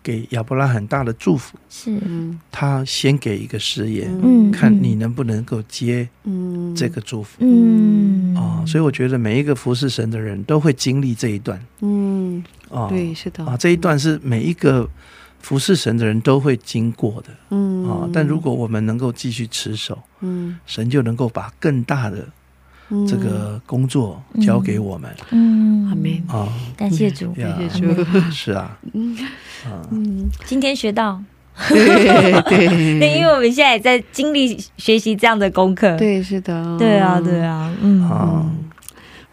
[0.04, 1.98] 给亚伯拉罕大的祝福，是。
[2.04, 7.38] 嗯他先给一个试验，嗯看你能不能够接嗯，这个祝福。
[7.40, 8.36] 嗯。
[8.36, 11.58] 啊、所以我觉得每一个服侍神的人都会经历这一段。
[11.80, 14.86] 嗯，啊、对，是的，啊，这一段是每一个
[15.40, 17.30] 服侍神的人都会经过的。
[17.52, 17.88] 嗯。
[17.90, 18.10] 啊。
[18.12, 20.60] 但如果我们能够继续持守，嗯。
[20.66, 22.28] 神就能够把更大的
[23.08, 25.88] 这个工作交给我们、嗯。
[25.90, 26.48] 阿门啊。
[26.78, 28.78] 感谢主，感谢谢主是啊，
[29.66, 31.22] 啊，嗯今天学到。
[31.68, 32.68] 对 对。
[33.00, 35.98] 对，因为我们现在也在经历学习这样的功课。
[35.98, 38.46] 对是的，对啊，对啊，嗯，啊。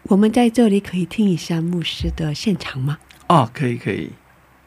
[0.03, 2.97] 我们在这里可以听一下牧师的现场吗？
[3.27, 4.11] 哦，可以可以。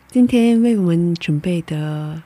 [0.09, 2.21] 今天为我们准备的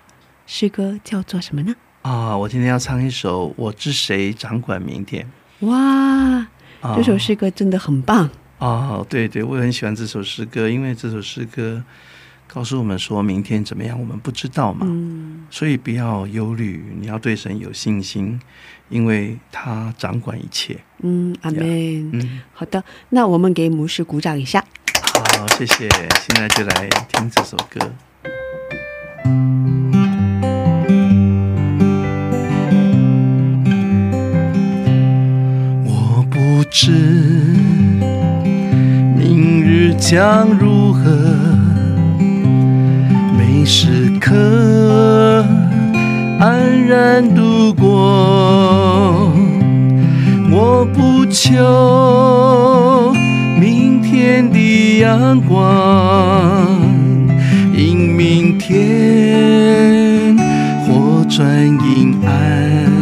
[0.46, 1.74] 诗歌叫做什么呢？
[2.02, 2.36] 啊！
[2.36, 5.26] 我今天要唱一首《我知谁掌管明天》
[5.66, 6.50] 哇，啊。
[6.96, 8.28] 这首诗歌真的很棒。
[8.58, 11.82] 哦，对对，我很喜欢这首诗歌，因为这首诗歌
[12.46, 18.40] 告诉我们说明天怎么样，我们不知道嘛，嗯，所以不要忧虑，你要对神有信心，
[18.88, 20.78] 因为他掌管一切。
[21.02, 21.60] 嗯，阿门。
[22.12, 24.64] 嗯，好的，那我们给牧师鼓掌一下。
[25.02, 25.88] 好，谢谢。
[25.88, 27.92] 现在就来听这首歌。
[36.76, 36.90] 知
[39.16, 41.02] 明日将如何，
[43.38, 45.46] 每时刻
[46.40, 49.32] 安然度过。
[50.50, 53.14] 我不求
[53.56, 56.66] 明天的阳光，
[57.72, 60.36] 因明天
[60.88, 62.93] 或转阴暗。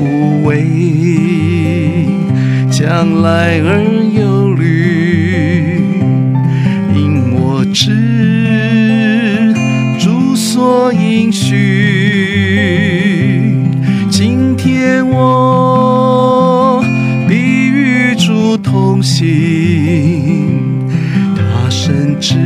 [0.00, 2.06] 不为
[2.70, 3.84] 将来而
[4.18, 5.84] 忧虑，
[6.94, 9.52] 因我知
[9.98, 11.44] 主所应许。
[14.08, 16.82] 今天我
[17.28, 17.34] 必
[17.68, 20.88] 与主同行，
[21.36, 22.36] 他深知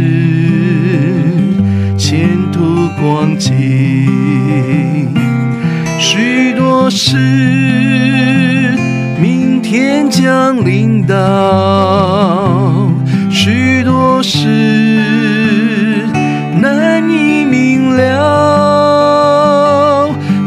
[1.97, 5.04] 前途光景。
[6.85, 7.17] 许多事
[9.19, 11.17] 明天将临到，
[13.31, 16.07] 许多事
[16.61, 19.31] 难以明了，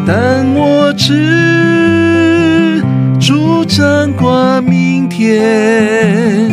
[0.06, 2.84] 但我知
[3.20, 6.52] 主掌管明天，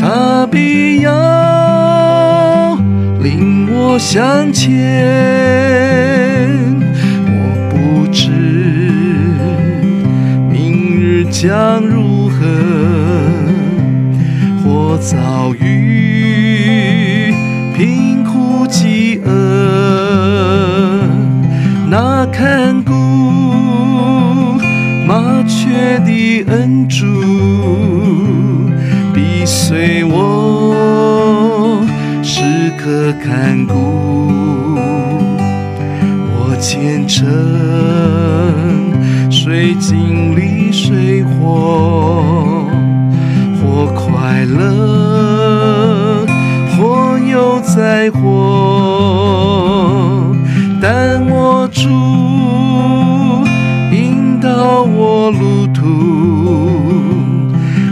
[0.00, 2.78] 他必要
[3.20, 5.31] 领我向前。
[11.42, 12.36] 将如何，
[14.62, 17.34] 或遭遇
[17.76, 19.28] 贫苦饥饿，
[21.90, 22.94] 那看顾
[25.04, 27.06] 麻雀的恩主，
[29.12, 31.84] 必随我
[32.22, 32.40] 时
[32.78, 33.74] 刻看顾。
[36.36, 37.26] 我虔诚，
[39.28, 42.64] 虽经历水火，
[43.60, 46.24] 或快乐，
[46.70, 48.20] 或有灾祸，
[50.80, 51.90] 但我主
[53.94, 55.82] 引导我路途，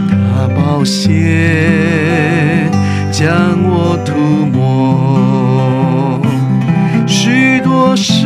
[0.09, 2.67] 他宝血
[3.11, 3.29] 将
[3.63, 4.15] 我涂
[4.51, 6.19] 抹。
[7.05, 8.25] 许多事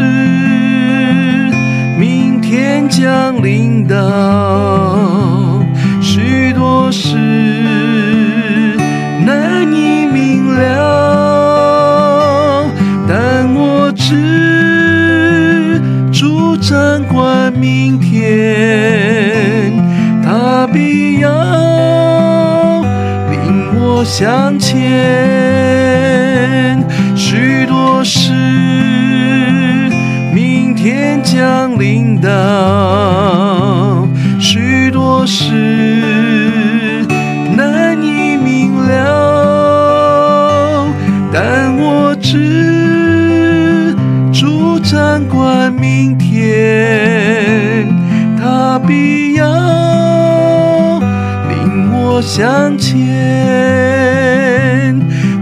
[2.95, 3.95] 天将临到，
[6.01, 7.17] 许多事
[9.25, 11.11] 难以明了，
[13.05, 15.81] 但我知
[16.13, 19.73] 主掌管明天，
[20.23, 21.29] 他必要
[23.29, 25.24] 领我向前。
[52.35, 52.93] 向前，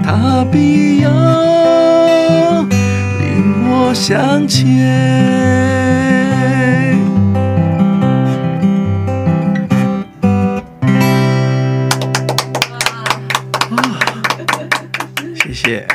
[0.04, 1.10] 他必要
[3.20, 4.64] 领我向前。
[15.34, 15.88] 谢谢。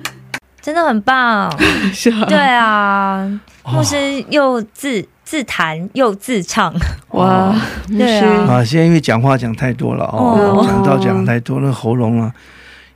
[0.62, 1.54] 真的很棒。
[1.92, 3.28] 是啊，对啊，
[3.62, 6.72] 哦牧师又自自弹又自唱，
[7.10, 7.52] 哇，
[7.88, 12.32] 对啊啊，现在因为讲话讲太多了哦，哦讲到讲太多，那喉咙啊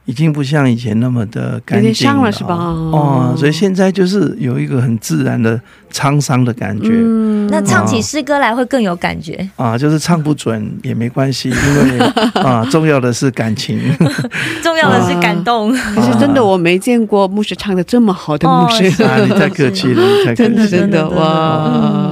[0.06, 2.54] 已经不像以前那么的有干净了是吧？
[2.54, 5.60] 哦，所以现在就是有一个很自然的
[5.92, 6.88] 沧桑的感觉。
[6.92, 9.48] 嗯那唱起诗歌来会更有感觉。
[9.56, 11.98] 啊，就是唱不准也没关系，因为
[12.40, 13.76] 啊，重要的是感情。
[14.62, 15.72] 重要的是感动。
[15.72, 20.46] 可是真的我没见过牧师唱的这么好的牧师，哦啊，你太客气了，你太客气了。
[20.48, 22.09] 真的真的哇，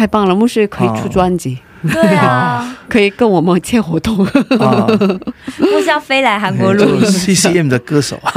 [0.00, 0.34] 太棒了！
[0.34, 1.58] 牧师可以出专辑，
[1.92, 4.24] 对啊， 可以跟我们签合同。
[4.58, 4.86] 啊，
[5.58, 8.32] 不是要飞来韩国录音，CCM 的歌手啊，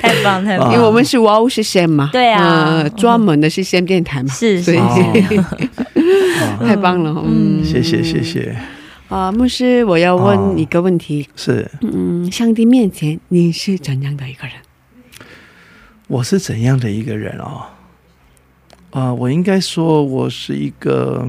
[0.00, 0.68] 太 棒太棒。
[0.68, 2.44] 啊 因为我们是 Wow 是 Sam 嘛，对啊。
[2.84, 4.76] 呃专门的是 Sam 电台嘛，是是
[6.64, 8.56] 太棒了，嗯，谢谢谢谢，
[9.08, 11.68] 啊，牧师，我要问一个问题，是。
[11.82, 14.54] 嗯，上帝面前你是怎样的一个人？
[16.06, 17.62] 我是怎样的一个人哦？
[18.90, 21.28] 啊、我应该说我是一个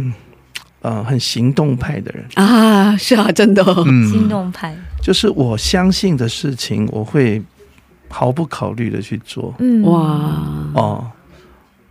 [0.81, 4.75] 呃很行动派的人，啊，是啊，真的，心嗯，动派。
[5.01, 7.41] 就是我相信的事情，我会
[8.07, 9.53] 毫不考虑的去做。
[9.59, 10.01] 嗯，哇，
[10.73, 11.11] 哦，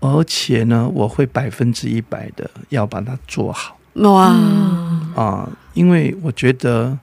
[0.01, 3.79] 而且呢，我会百分之一百的要把它做好。
[3.95, 4.29] 哇，
[5.17, 6.99] 啊，因为我觉得，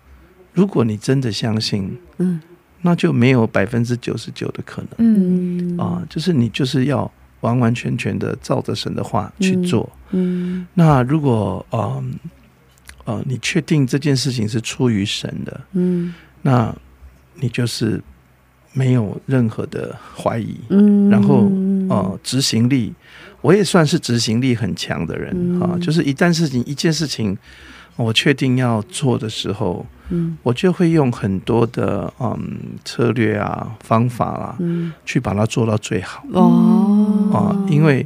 [0.53, 2.41] 如果你真的相信，嗯。
[2.81, 4.91] 那就没有百分之九十九的可能。
[4.99, 5.77] 嗯嗯。
[5.79, 7.11] 啊，就是你就是要
[7.45, 9.89] 完完全全的照着神的话去做。
[10.11, 12.03] 嗯那如果呃
[13.05, 16.75] 呃，你确定这件事情是出于神的，嗯那
[17.35, 18.01] 你就是
[18.73, 21.51] 没有任何的怀疑，嗯，然后
[21.87, 22.93] 呃，执行力，
[23.41, 25.77] 我也算是执行力很强的人嗯啊。
[25.79, 27.37] 就是一旦事情一件事情
[27.95, 30.37] 我确定要做的时候，嗯。
[30.43, 32.37] 我就会用很多的嗯
[32.83, 34.91] 策略啊、方法啦、嗯。
[35.05, 36.23] 去把它做到最好。
[36.33, 37.29] 哦。
[37.33, 38.05] 啊，因为。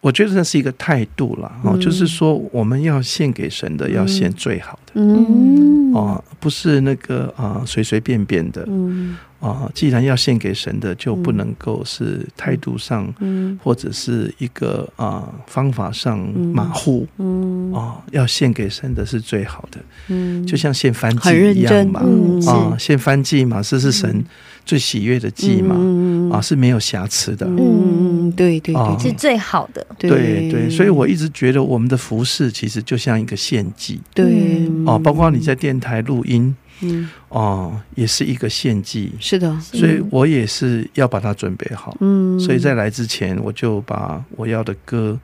[0.00, 1.80] 我觉得那是一个态度啦，哦，嗯。
[1.80, 4.92] 就是说我们要献给神的，要献最好的。
[4.94, 5.92] 嗯。
[5.94, 8.64] 哦，不是那个啊随随便便的。
[8.66, 9.70] 嗯啊。
[9.74, 13.58] 既然要献给神的，就不能够是态度上嗯。
[13.62, 16.46] 或者是一个啊方法上嗯。
[16.54, 17.06] 马虎。
[17.18, 17.74] 嗯。
[17.74, 18.02] 啊。
[18.12, 19.78] 要献给神的是最好的，
[20.08, 22.00] 嗯，就像献燔很认真祭一样嘛。
[22.04, 22.40] 嗯。
[22.46, 24.24] 啊，献燔祭嘛，这是神
[24.64, 25.74] 最喜悦的祭嘛？
[25.78, 26.30] 嗯。
[26.30, 27.46] 啊，是没有瑕疵的。
[27.46, 28.96] 嗯，对对啊。
[28.98, 29.10] 对。
[29.10, 29.86] 是最好的。
[29.98, 30.50] 对。
[30.50, 34.00] 对，所以我一直觉得我们的服饰其实就像一个献祭。
[34.14, 34.68] 对。
[34.86, 37.08] 哦，包括你在电台录音嗯。
[37.28, 41.96] 哦，也是一个献祭，是的，所以我也是要把它准备好。
[42.00, 45.18] 嗯，所以在来之前，我就把我要的歌，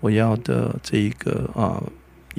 [0.00, 1.82] 我要的这一个啊、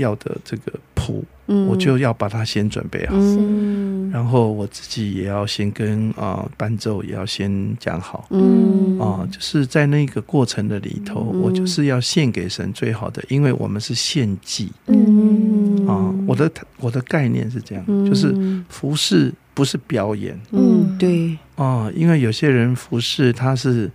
[0.01, 1.65] 要的这个谱，嗯。
[1.67, 3.15] 我就要把它先准备好。
[3.15, 4.11] 嗯。
[4.11, 7.49] 然后我自己也要先跟啊、伴奏也要先
[7.79, 8.27] 讲好。
[8.29, 8.99] 嗯。
[8.99, 11.41] 啊、就是在那个过程的里头，嗯。
[11.41, 14.69] 我就是要献给神最好的，因为我们是献祭。
[14.87, 15.87] 嗯。
[15.87, 18.35] 啊、我的我的概念是这样，就是
[18.67, 20.37] 服饰不是表演。
[20.51, 21.37] 嗯对。
[21.55, 23.89] 啊、因为有些人服饰他是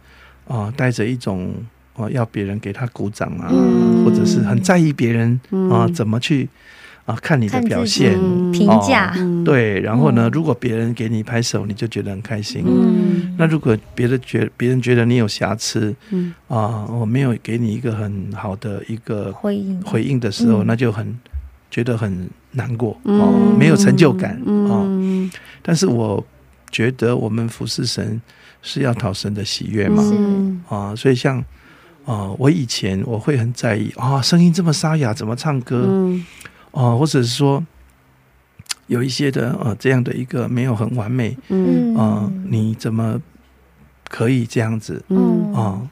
[0.46, 1.52] 啊、带着一种
[1.96, 4.04] 啊、要别人给他鼓掌啊，嗯。
[4.04, 5.32] 或者是很在意别人
[5.70, 6.48] 啊、嗯怎么去
[7.04, 8.18] 啊、看你的表现。
[8.18, 9.44] 嗯评价，嗯。
[9.44, 10.30] 对，然后呢，嗯。
[10.32, 12.64] 如果别人给你拍手，你就觉得很开心。
[12.66, 13.34] 嗯。
[13.38, 16.34] 那如果别的觉别人觉得你有瑕疵嗯。
[16.48, 19.80] 啊，我没有给你一个很好的一个回应。
[19.82, 20.66] 回应的时候，嗯。
[20.66, 21.16] 那就很
[21.70, 24.84] 觉得很难过嗯哦，没有成就感哦。
[24.86, 25.30] 嗯
[25.62, 26.24] 但是我
[26.70, 28.20] 觉得我们服侍神
[28.62, 31.44] 是要讨神的喜悦嘛嗯啊，所以像
[32.06, 36.24] 啊，我以前我会很在意啊，声音这么沙哑，怎么唱歌嗯
[36.70, 37.62] 啊，或者是说
[38.86, 43.20] 有一些的呃这样的一个没有很完美嗯啊，你怎么
[44.08, 45.82] 可以这样子嗯啊？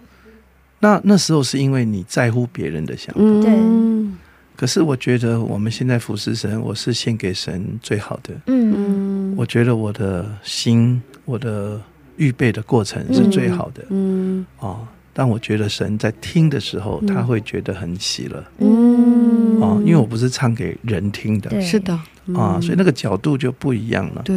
[0.79, 4.17] 那那时候是因为你在乎别人的想法，嗯
[4.57, 8.33] 可是我觉得我们现在服侍神，我是献给神最好的。
[8.47, 11.81] 嗯嗯我觉得我的心，我的
[12.17, 14.87] 预备的过程是最好的嗯哦。
[15.15, 17.07] 但我觉得神在听的时候，嗯。
[17.07, 18.45] 他会觉得很喜乐。
[18.59, 19.61] 嗯。
[19.63, 21.63] 啊，因为我不是唱给人听的。
[21.63, 21.95] 是的。
[22.35, 24.23] 啊，所以那个角度就不一样了。
[24.25, 24.37] 对。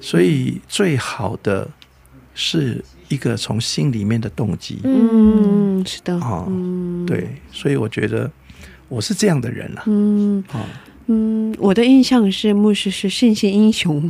[0.00, 1.66] 所以最好的
[2.34, 4.78] 是一个从心里面的动机。
[4.84, 6.14] 嗯是的。
[6.16, 7.06] 哦嗯。
[7.06, 8.30] 对，所以我觉得
[8.88, 10.44] 我是这样的人了嗯。
[10.52, 10.60] 啊。
[11.12, 14.08] 嗯，我的印象是牧师是信心英雄，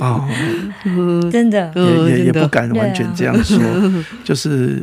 [0.00, 0.28] 啊，
[0.84, 1.30] 嗯。
[1.30, 3.58] 真的，也也也不敢完全这样说，
[4.24, 4.82] 就是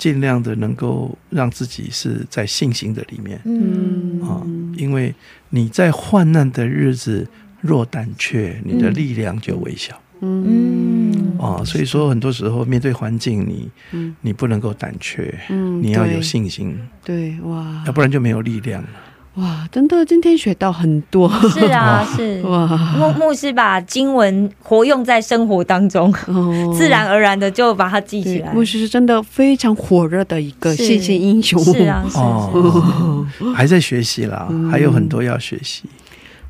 [0.00, 3.38] 尽量的能够让自己是在信心的里面。
[3.44, 4.18] 嗯。
[4.22, 4.40] 啊，
[4.74, 5.14] 因为
[5.50, 7.28] 你在患难的日子
[7.60, 10.00] 若胆怯，你的力量就微小。
[10.22, 11.36] 嗯。
[11.38, 11.62] 啊。
[11.62, 14.16] 所以说，很多时候面对环境，你嗯。
[14.22, 16.74] 你不能够胆怯，嗯你要有信心，
[17.04, 17.84] 对哇。
[17.86, 18.88] 要不然就没有力量了。
[19.34, 22.42] 哇，真的今天学到很多，是啊， 是。
[22.42, 22.66] 哇，
[22.98, 26.74] 牧牧师把经文活用在生活当中，哦。
[26.76, 28.48] 自然而然的就把它记起来。
[28.50, 30.84] 对牧师是真的非常火热的一个是。
[30.84, 32.18] 信心英雄，是啊， 是是。
[32.18, 35.84] 哦，还在学习啦，还有很多要学习。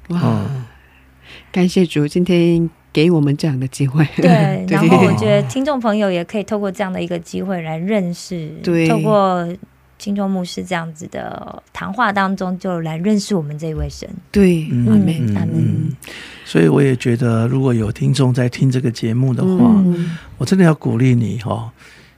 [0.09, 0.65] 哇，嗯，
[1.53, 8.89] 感谢主今天给我们这样的机会， 对，然后我觉得听众朋友也可以透过这样的一个机会来认识，对。
[8.89, 9.47] 透过
[10.01, 14.09] 金钟牧师这样子的谈话当中，就来认识我们这位神。
[14.33, 14.93] 对，嗯阿
[15.39, 15.51] 阿门。
[15.55, 15.93] 嗯，
[16.47, 20.17] 所以我也觉得，如果有听众在听这个节目的话，嗯。
[20.39, 21.71] 我真的要鼓励你哈。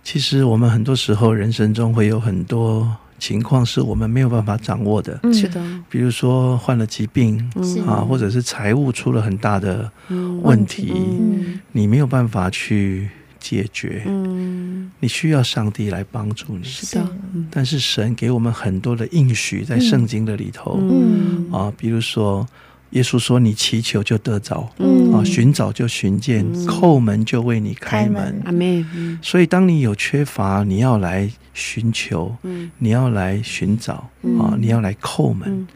[0.05, 5.35] 其实我们很多时候人生中会有很多情况是我们没有办法掌握的，嗯。
[5.35, 5.61] 是的，
[5.91, 7.81] 比如说患了疾病是。
[7.81, 10.41] 啊，或者是财务出了很大的嗯。
[10.43, 11.61] 问题，嗯。
[11.73, 13.11] 你没有办法去
[13.43, 16.63] 解决，嗯，你需要上帝来帮助你。
[16.63, 21.51] 是的，嗯但是神给我们很多的应许在圣经的里头、嗯。
[21.53, 22.47] 啊，比如说
[22.91, 25.13] 耶稣说：“你祈求就得着，嗯。
[25.13, 28.15] 啊，寻找就寻见，叩门就为你开门。
[28.15, 28.43] 开门。
[28.45, 29.19] 阿门，嗯。
[29.21, 32.71] 所以，当你有缺乏，你要来寻求，嗯。
[32.79, 35.67] 你要来寻找啊嗯，你要来叩门，嗯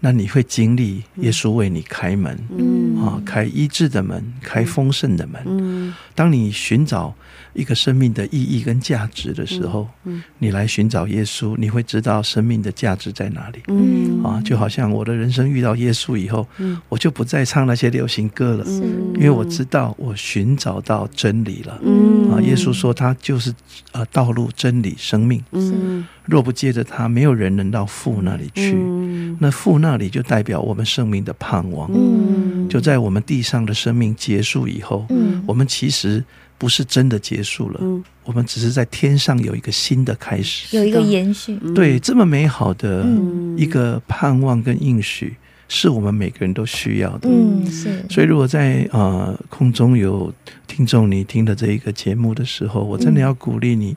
[0.00, 3.04] 那你会经历耶稣为你开门、嗯。
[3.04, 5.42] 啊，开医治的门，开丰盛的门。
[5.46, 5.94] 嗯。
[6.14, 7.14] 当你寻找
[7.52, 13.60] 一个生命的意义跟价值的时候，嗯你来寻找耶稣，你会知道生命的价值在哪里。
[13.68, 14.22] 嗯。
[14.22, 16.80] 啊，就好像我的人生遇到耶稣以后，嗯。
[16.88, 21.78] 我就不再唱那些流行歌了，嗯因为我知道我寻找到真理了。
[21.82, 22.30] 嗯。
[22.30, 23.52] 啊，耶稣说他就是
[23.92, 26.06] 呃道路、真理、生命，嗯。
[26.26, 28.74] 若不借着他，没有人能到父那里去。
[28.76, 29.36] 嗯。
[29.40, 31.90] 那父那里就代表我们生命的盼望。
[31.92, 32.68] 嗯。
[32.68, 35.42] 就在我们地上的生命结束以后，嗯。
[35.46, 36.22] 我们其实
[36.60, 38.04] 不是真的结束了，嗯。
[38.24, 40.76] 我们只是在天上有一个新的开始。
[40.76, 41.58] 有一个延续。
[41.74, 43.56] 对，这么美好的嗯。
[43.58, 45.34] 一个盼望跟应许，
[45.68, 47.30] 是我们每个人都需要的。
[47.30, 48.04] 嗯，是。
[48.10, 50.32] 所以，如果在呃空中有
[50.66, 53.96] 听众你听的这一个节目的时候，我真的要鼓励你，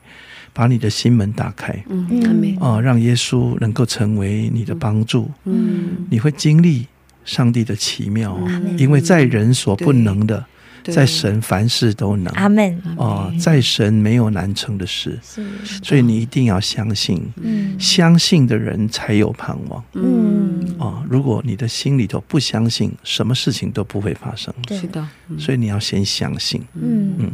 [0.54, 6.06] 把你的心门打开嗯阿门，啊、让耶稣能够成为你的帮助，嗯。
[6.10, 6.86] 你会经历
[7.24, 8.36] 上帝的奇妙
[8.76, 10.44] 因为在人所不能的，对
[10.92, 12.32] 在神凡事都能。
[12.34, 12.82] 阿门。
[12.96, 15.44] 哦，在神没有难成的事，是。
[15.82, 17.78] 所以你一定要相信，嗯。
[17.80, 19.82] 相信的人才有盼望。
[19.94, 24.52] 嗯，哦、如果你的心里头不相信，什么事情都不会发生。
[24.68, 25.38] 是的，嗯。
[25.38, 26.60] 所以你要先相信。
[26.74, 27.14] 嗯。
[27.18, 27.32] 嗯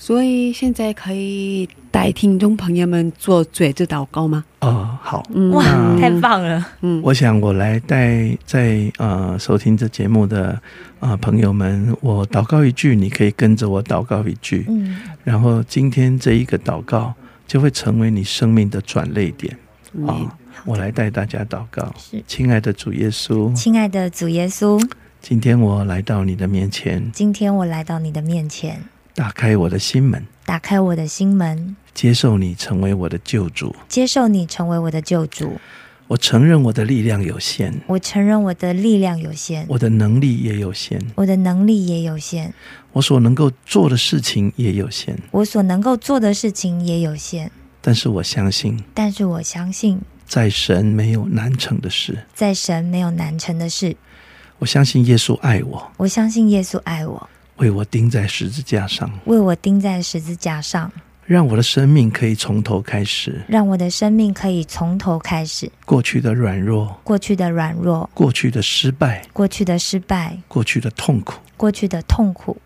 [0.00, 4.44] 所以现在可以带听众朋友们做嘴子祷告吗？
[4.60, 5.50] 哦，好，嗯。
[5.50, 5.64] 哇，
[6.00, 6.64] 太棒了。
[6.82, 7.00] 嗯。
[7.02, 10.50] 我想我来带在呃收听这节目的
[11.00, 15.00] 啊、呃朋友们，我祷告一句，你可以跟着我祷告一句，嗯。
[15.24, 17.12] 然后今天这一个祷告
[17.48, 19.52] 就会成为你生命的转泪点。
[20.06, 20.30] 啊、嗯
[20.64, 22.22] 我来带大家祷告，是。
[22.26, 24.80] 亲爱的主耶稣，亲爱的主耶稣，
[25.20, 28.82] 今天我来到你的面前，今天我来到你的面前，
[29.18, 33.74] 打开我的心门，打开我的心门，接受你成为我的救主。
[33.88, 35.58] 接受你成为我的救主。
[36.06, 42.52] 我承认我的力量有限，我承认我的力量有限，我的能力也有限，我的能力也有限，
[42.92, 45.18] 我所能够做的事情也有限。
[45.32, 47.50] 我所能够做的事情也有限。
[47.80, 52.16] 但是我相信，但是我相信，在神没有难成的事。
[52.32, 53.96] 在神没有难成的事。
[54.60, 60.90] 我相信耶稣爱我，我相信耶稣爱我，为我钉在十字架上，为我钉在十字架上，
[61.26, 63.42] 让我的生命可以从头开始。
[63.48, 65.70] 让我的生命可以从头开始。
[65.84, 72.56] 过去的软弱，过去的软弱，过去的失败，过去的失败，过去的痛苦，过去的痛苦，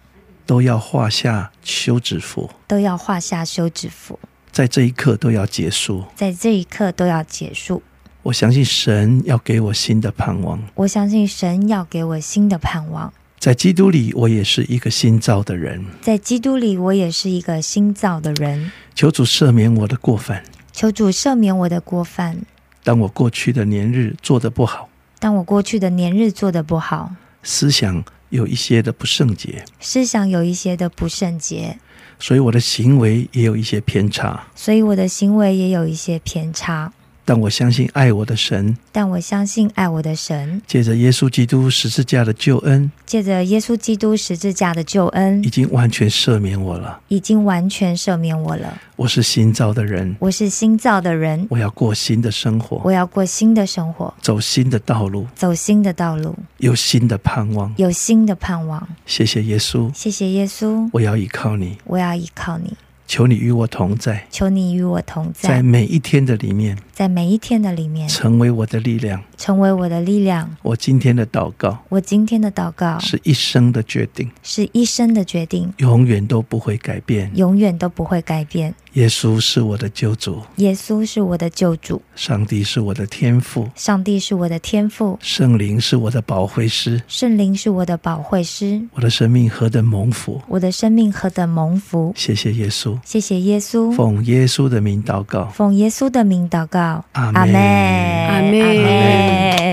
[0.44, 4.18] 都要画下休止符，都要画下休止符，
[4.50, 6.04] 在这一刻都要结束。
[6.14, 7.82] 在这一刻都要结束。
[8.24, 13.12] 我相信神要给我新的盼望，我相信神要给我新的盼望，
[13.42, 15.84] 在基督里，我也是一个新造的人。
[16.00, 18.70] 在基督里，我也是一个新造的人。
[18.94, 20.44] 求主赦免我的过犯。
[20.70, 22.40] 求主赦免我的过犯，
[22.84, 24.88] 当我过去的年日做得不好，
[25.18, 27.12] 当我过去的年日做得不好，
[27.42, 31.76] 思想有一些的不圣洁，思想有一些的不圣洁，
[32.20, 34.46] 所以我的行为也有一些偏差。
[34.54, 36.92] 所以我的行为也有一些偏差。
[37.24, 47.00] 但我相信爱我的神，但我相信爱我的神，借着耶稣基督十字架的救恩，借着耶稣基督十字架的救恩已，经完全赦免我了。
[47.08, 48.76] 已经完全赦免我了。
[48.96, 52.80] 我是新造的人，我是新造的人，我要过新的生活。
[52.84, 57.72] 我，要过新的生活，走新的道路，走新的道路，有新的盼望。
[57.76, 58.86] 有新的盼望。
[59.06, 62.72] 谢谢耶稣，谢谢耶稣，我要依靠你，我要依靠你，
[63.12, 69.22] 求你与我同在，求你与我同在，在每一天的里面，在每一天的里面，成为我的力量。
[69.36, 70.48] 成为我的力量。
[70.62, 77.30] 我今天的祷告我今天的祷告是一生的决定，是一生的决定，永远都不会改变。
[77.34, 78.74] 永远都不会改变。
[78.92, 87.02] 耶稣是我的救主，耶稣是我的救主，上帝是我的天赋，上帝是我的天赋，圣灵是我的保惠师。
[87.08, 88.80] 圣灵是我的保惠师。
[88.92, 90.40] 我的生命何等蒙福！
[90.46, 92.12] 我的生命何等蒙福！
[92.16, 97.48] 谢谢耶稣，谢谢耶稣，奉耶稣的名祷告，奉耶稣的名祷告，阿阿门。
[97.52, 99.72] 妹，阿妹妹，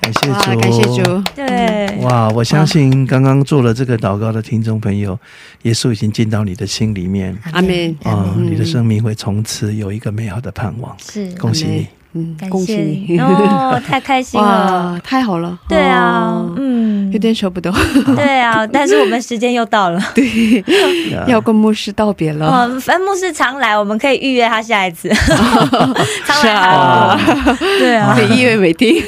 [0.00, 2.28] 感谢哇，主，感谢主，对，哇！
[2.30, 5.18] 我相信刚刚做了这个祷告的听众朋友，
[5.62, 7.36] 耶稣已经进到你的心里面。
[7.52, 10.94] 阿妹啊、嗯你的生命会从此有一个美好的盼望。
[10.98, 11.86] 是，恭喜你！
[12.14, 13.18] 嗯，感恭喜谢你！
[13.20, 15.58] 哦，太开心了， 太好了！
[15.68, 17.70] 对啊哦，嗯有，点舍不得，
[18.16, 20.02] 对啊， 但是我们时间又到了。
[20.14, 20.64] 对，
[21.28, 22.46] 要跟牧师道别了。
[22.46, 25.08] 哦，分牧师常来，我们可以预约他下一次。
[25.10, 29.02] 常来是啊韩国，对啊可，以一言为定。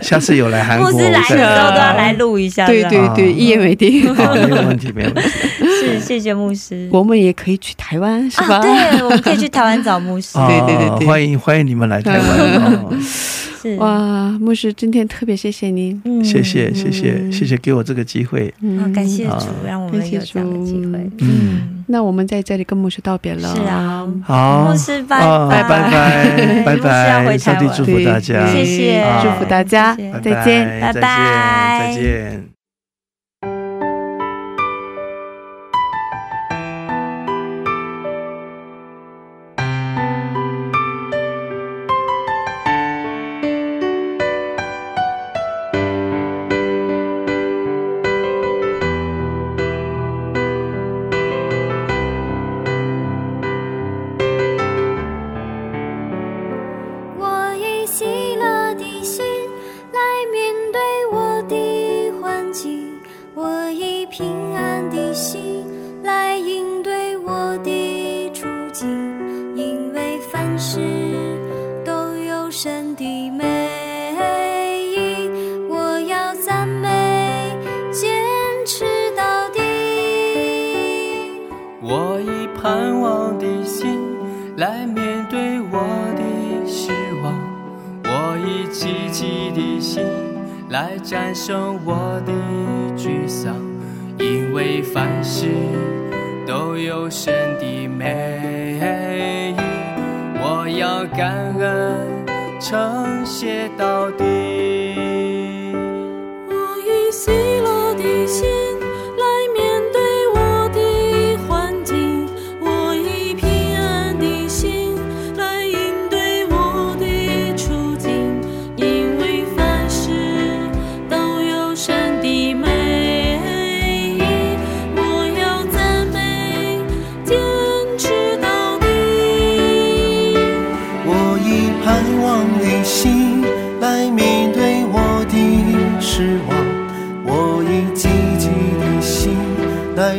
[0.00, 2.66] 下次有来韩国，牧师来的时候都要来录一下。
[2.66, 4.04] 对对对，一言为定。
[4.14, 5.30] 没有问题，没有问题。
[5.86, 6.88] 是谢谢牧师。
[6.92, 8.56] 我们也可以去台湾，是吧？
[8.56, 10.38] 啊，对，我们可以去台湾找牧师。
[10.38, 11.06] 哦对对对对。
[11.06, 12.22] 欢迎欢迎你们来台湾。
[12.82, 12.92] 哦！
[13.62, 16.00] 是，哇，牧师，今天特别谢谢您。
[16.04, 16.24] 嗯。
[16.24, 18.52] 谢谢谢谢谢谢给我这个机会。
[18.78, 19.36] 啊，感谢啊。
[19.40, 20.98] 主，让我们有这样的机会。
[20.98, 21.12] 嗯。
[21.20, 23.54] 嗯，那我们在这里跟牧师道别了。
[23.54, 25.62] 是啊，好，牧师拜啊拜。
[25.62, 25.90] 拜
[26.64, 27.38] 拜拜牧师要回拜，台湾。
[27.38, 28.98] 上帝祝福大家，谢谢。
[28.98, 29.22] 啊。
[29.22, 29.96] 祝福大家。
[29.96, 30.80] 谢谢，再见。
[30.80, 31.00] 拜拜。
[31.00, 32.55] 拜再见，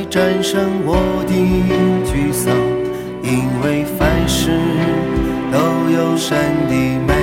[0.09, 0.95] 战胜我
[1.27, 1.33] 的
[2.05, 2.55] 沮丧，
[3.21, 4.51] 因为凡事
[5.51, 5.57] 都
[5.91, 6.37] 有神
[6.69, 6.73] 的
[7.05, 7.16] 美。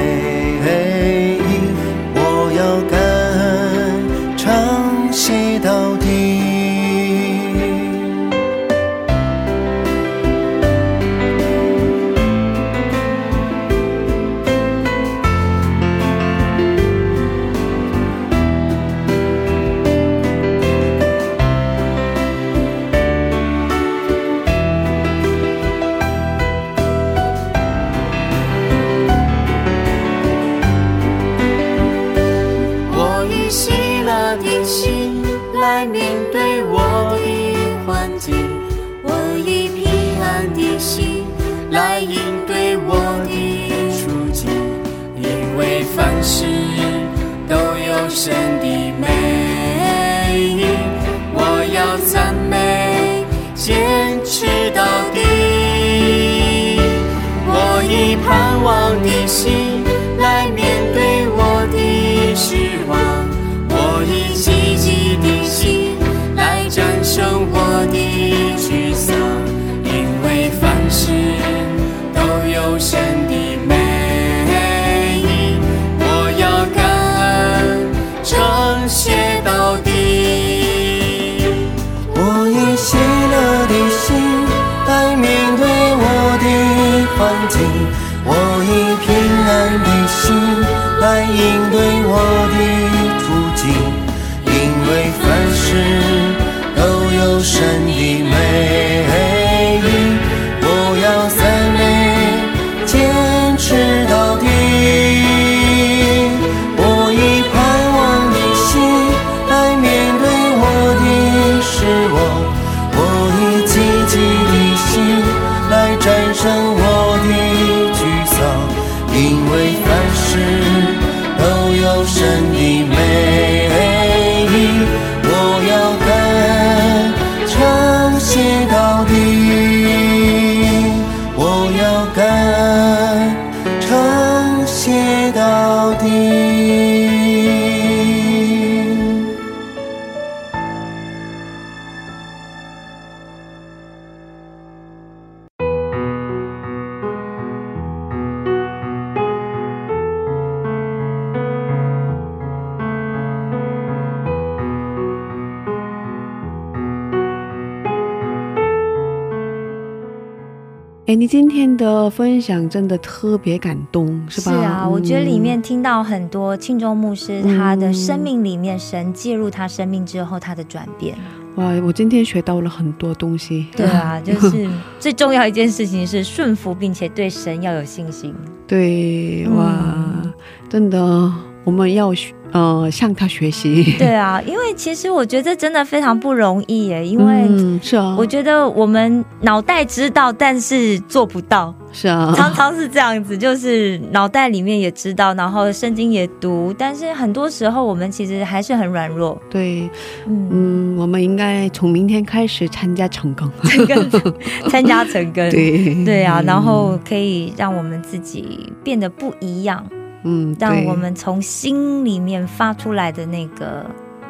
[162.45, 164.53] 享真的特别感动，是吧？
[164.53, 171.17] 是啊，我觉得里面嗯听到很多庆州牧师他的生命里面，神介入他生命之后他的转变。
[171.57, 173.69] 哇，我今天学到了很多东西。
[173.75, 174.69] 对啊， 就是
[175.01, 178.35] 最重要一件事情是顺服，并且对神要有信心。
[178.67, 180.23] 对，嗯哇，
[180.69, 181.33] 真的，
[181.65, 183.95] 我们要学呃向他学习。
[183.99, 199.41] 对啊，因为其实我觉得真的非常不容易耶，因为嗯、是啊，我觉得我们脑袋知道，但是做不到，是啊，常常是这样子，就是脑袋里面也知道，然后圣经也读，但是很多时候我们其实还是很软弱。
[199.49, 199.89] 对，
[200.27, 203.49] 嗯，嗯，我们应该从明天开始参加成功。
[203.63, 204.11] 成根
[204.69, 206.05] 参加成根，对。
[206.05, 209.87] 对啊，嗯然后可以让我们自己变得不一样，
[210.25, 210.69] 嗯，对。
[210.69, 213.87] 让我们从心里面发出来的那个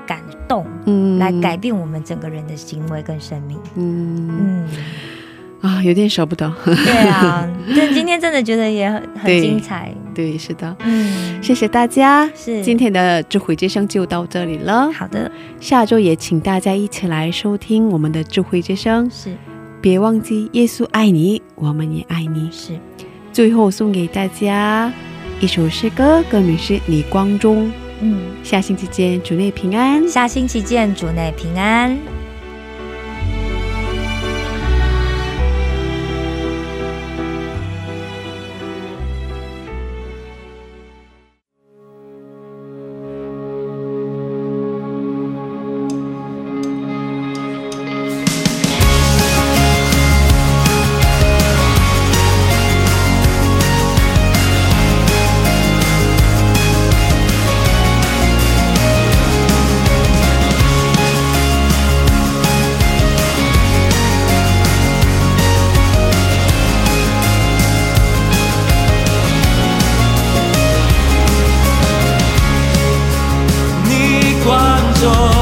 [0.07, 1.19] 感动，嗯。
[1.19, 3.59] 来改变我们整个人的行为跟生命。
[3.77, 4.29] 嗯。
[4.29, 4.69] 嗯，
[5.65, 6.53] 啊，有点舍不得。
[6.63, 9.91] 对啊， 但今天真的觉得也很很精彩。
[10.15, 12.31] 对，是的，嗯，谢谢大家。
[12.37, 14.93] 是今天的智慧之声就到这里了。
[14.93, 19.11] 好的，下周也请大家一起来收听我们的智慧之声。
[19.11, 19.35] 是
[19.81, 22.51] 别忘记，耶稣爱你，我们也爱你。
[22.53, 22.79] 是，
[23.33, 24.93] 最后送给大家
[25.41, 27.67] 一首诗歌，歌名是《李光中》。
[28.01, 30.07] 嗯，下星期见，主内平安。
[30.07, 32.14] 下星期见，主内平安。
[75.05, 75.34] 光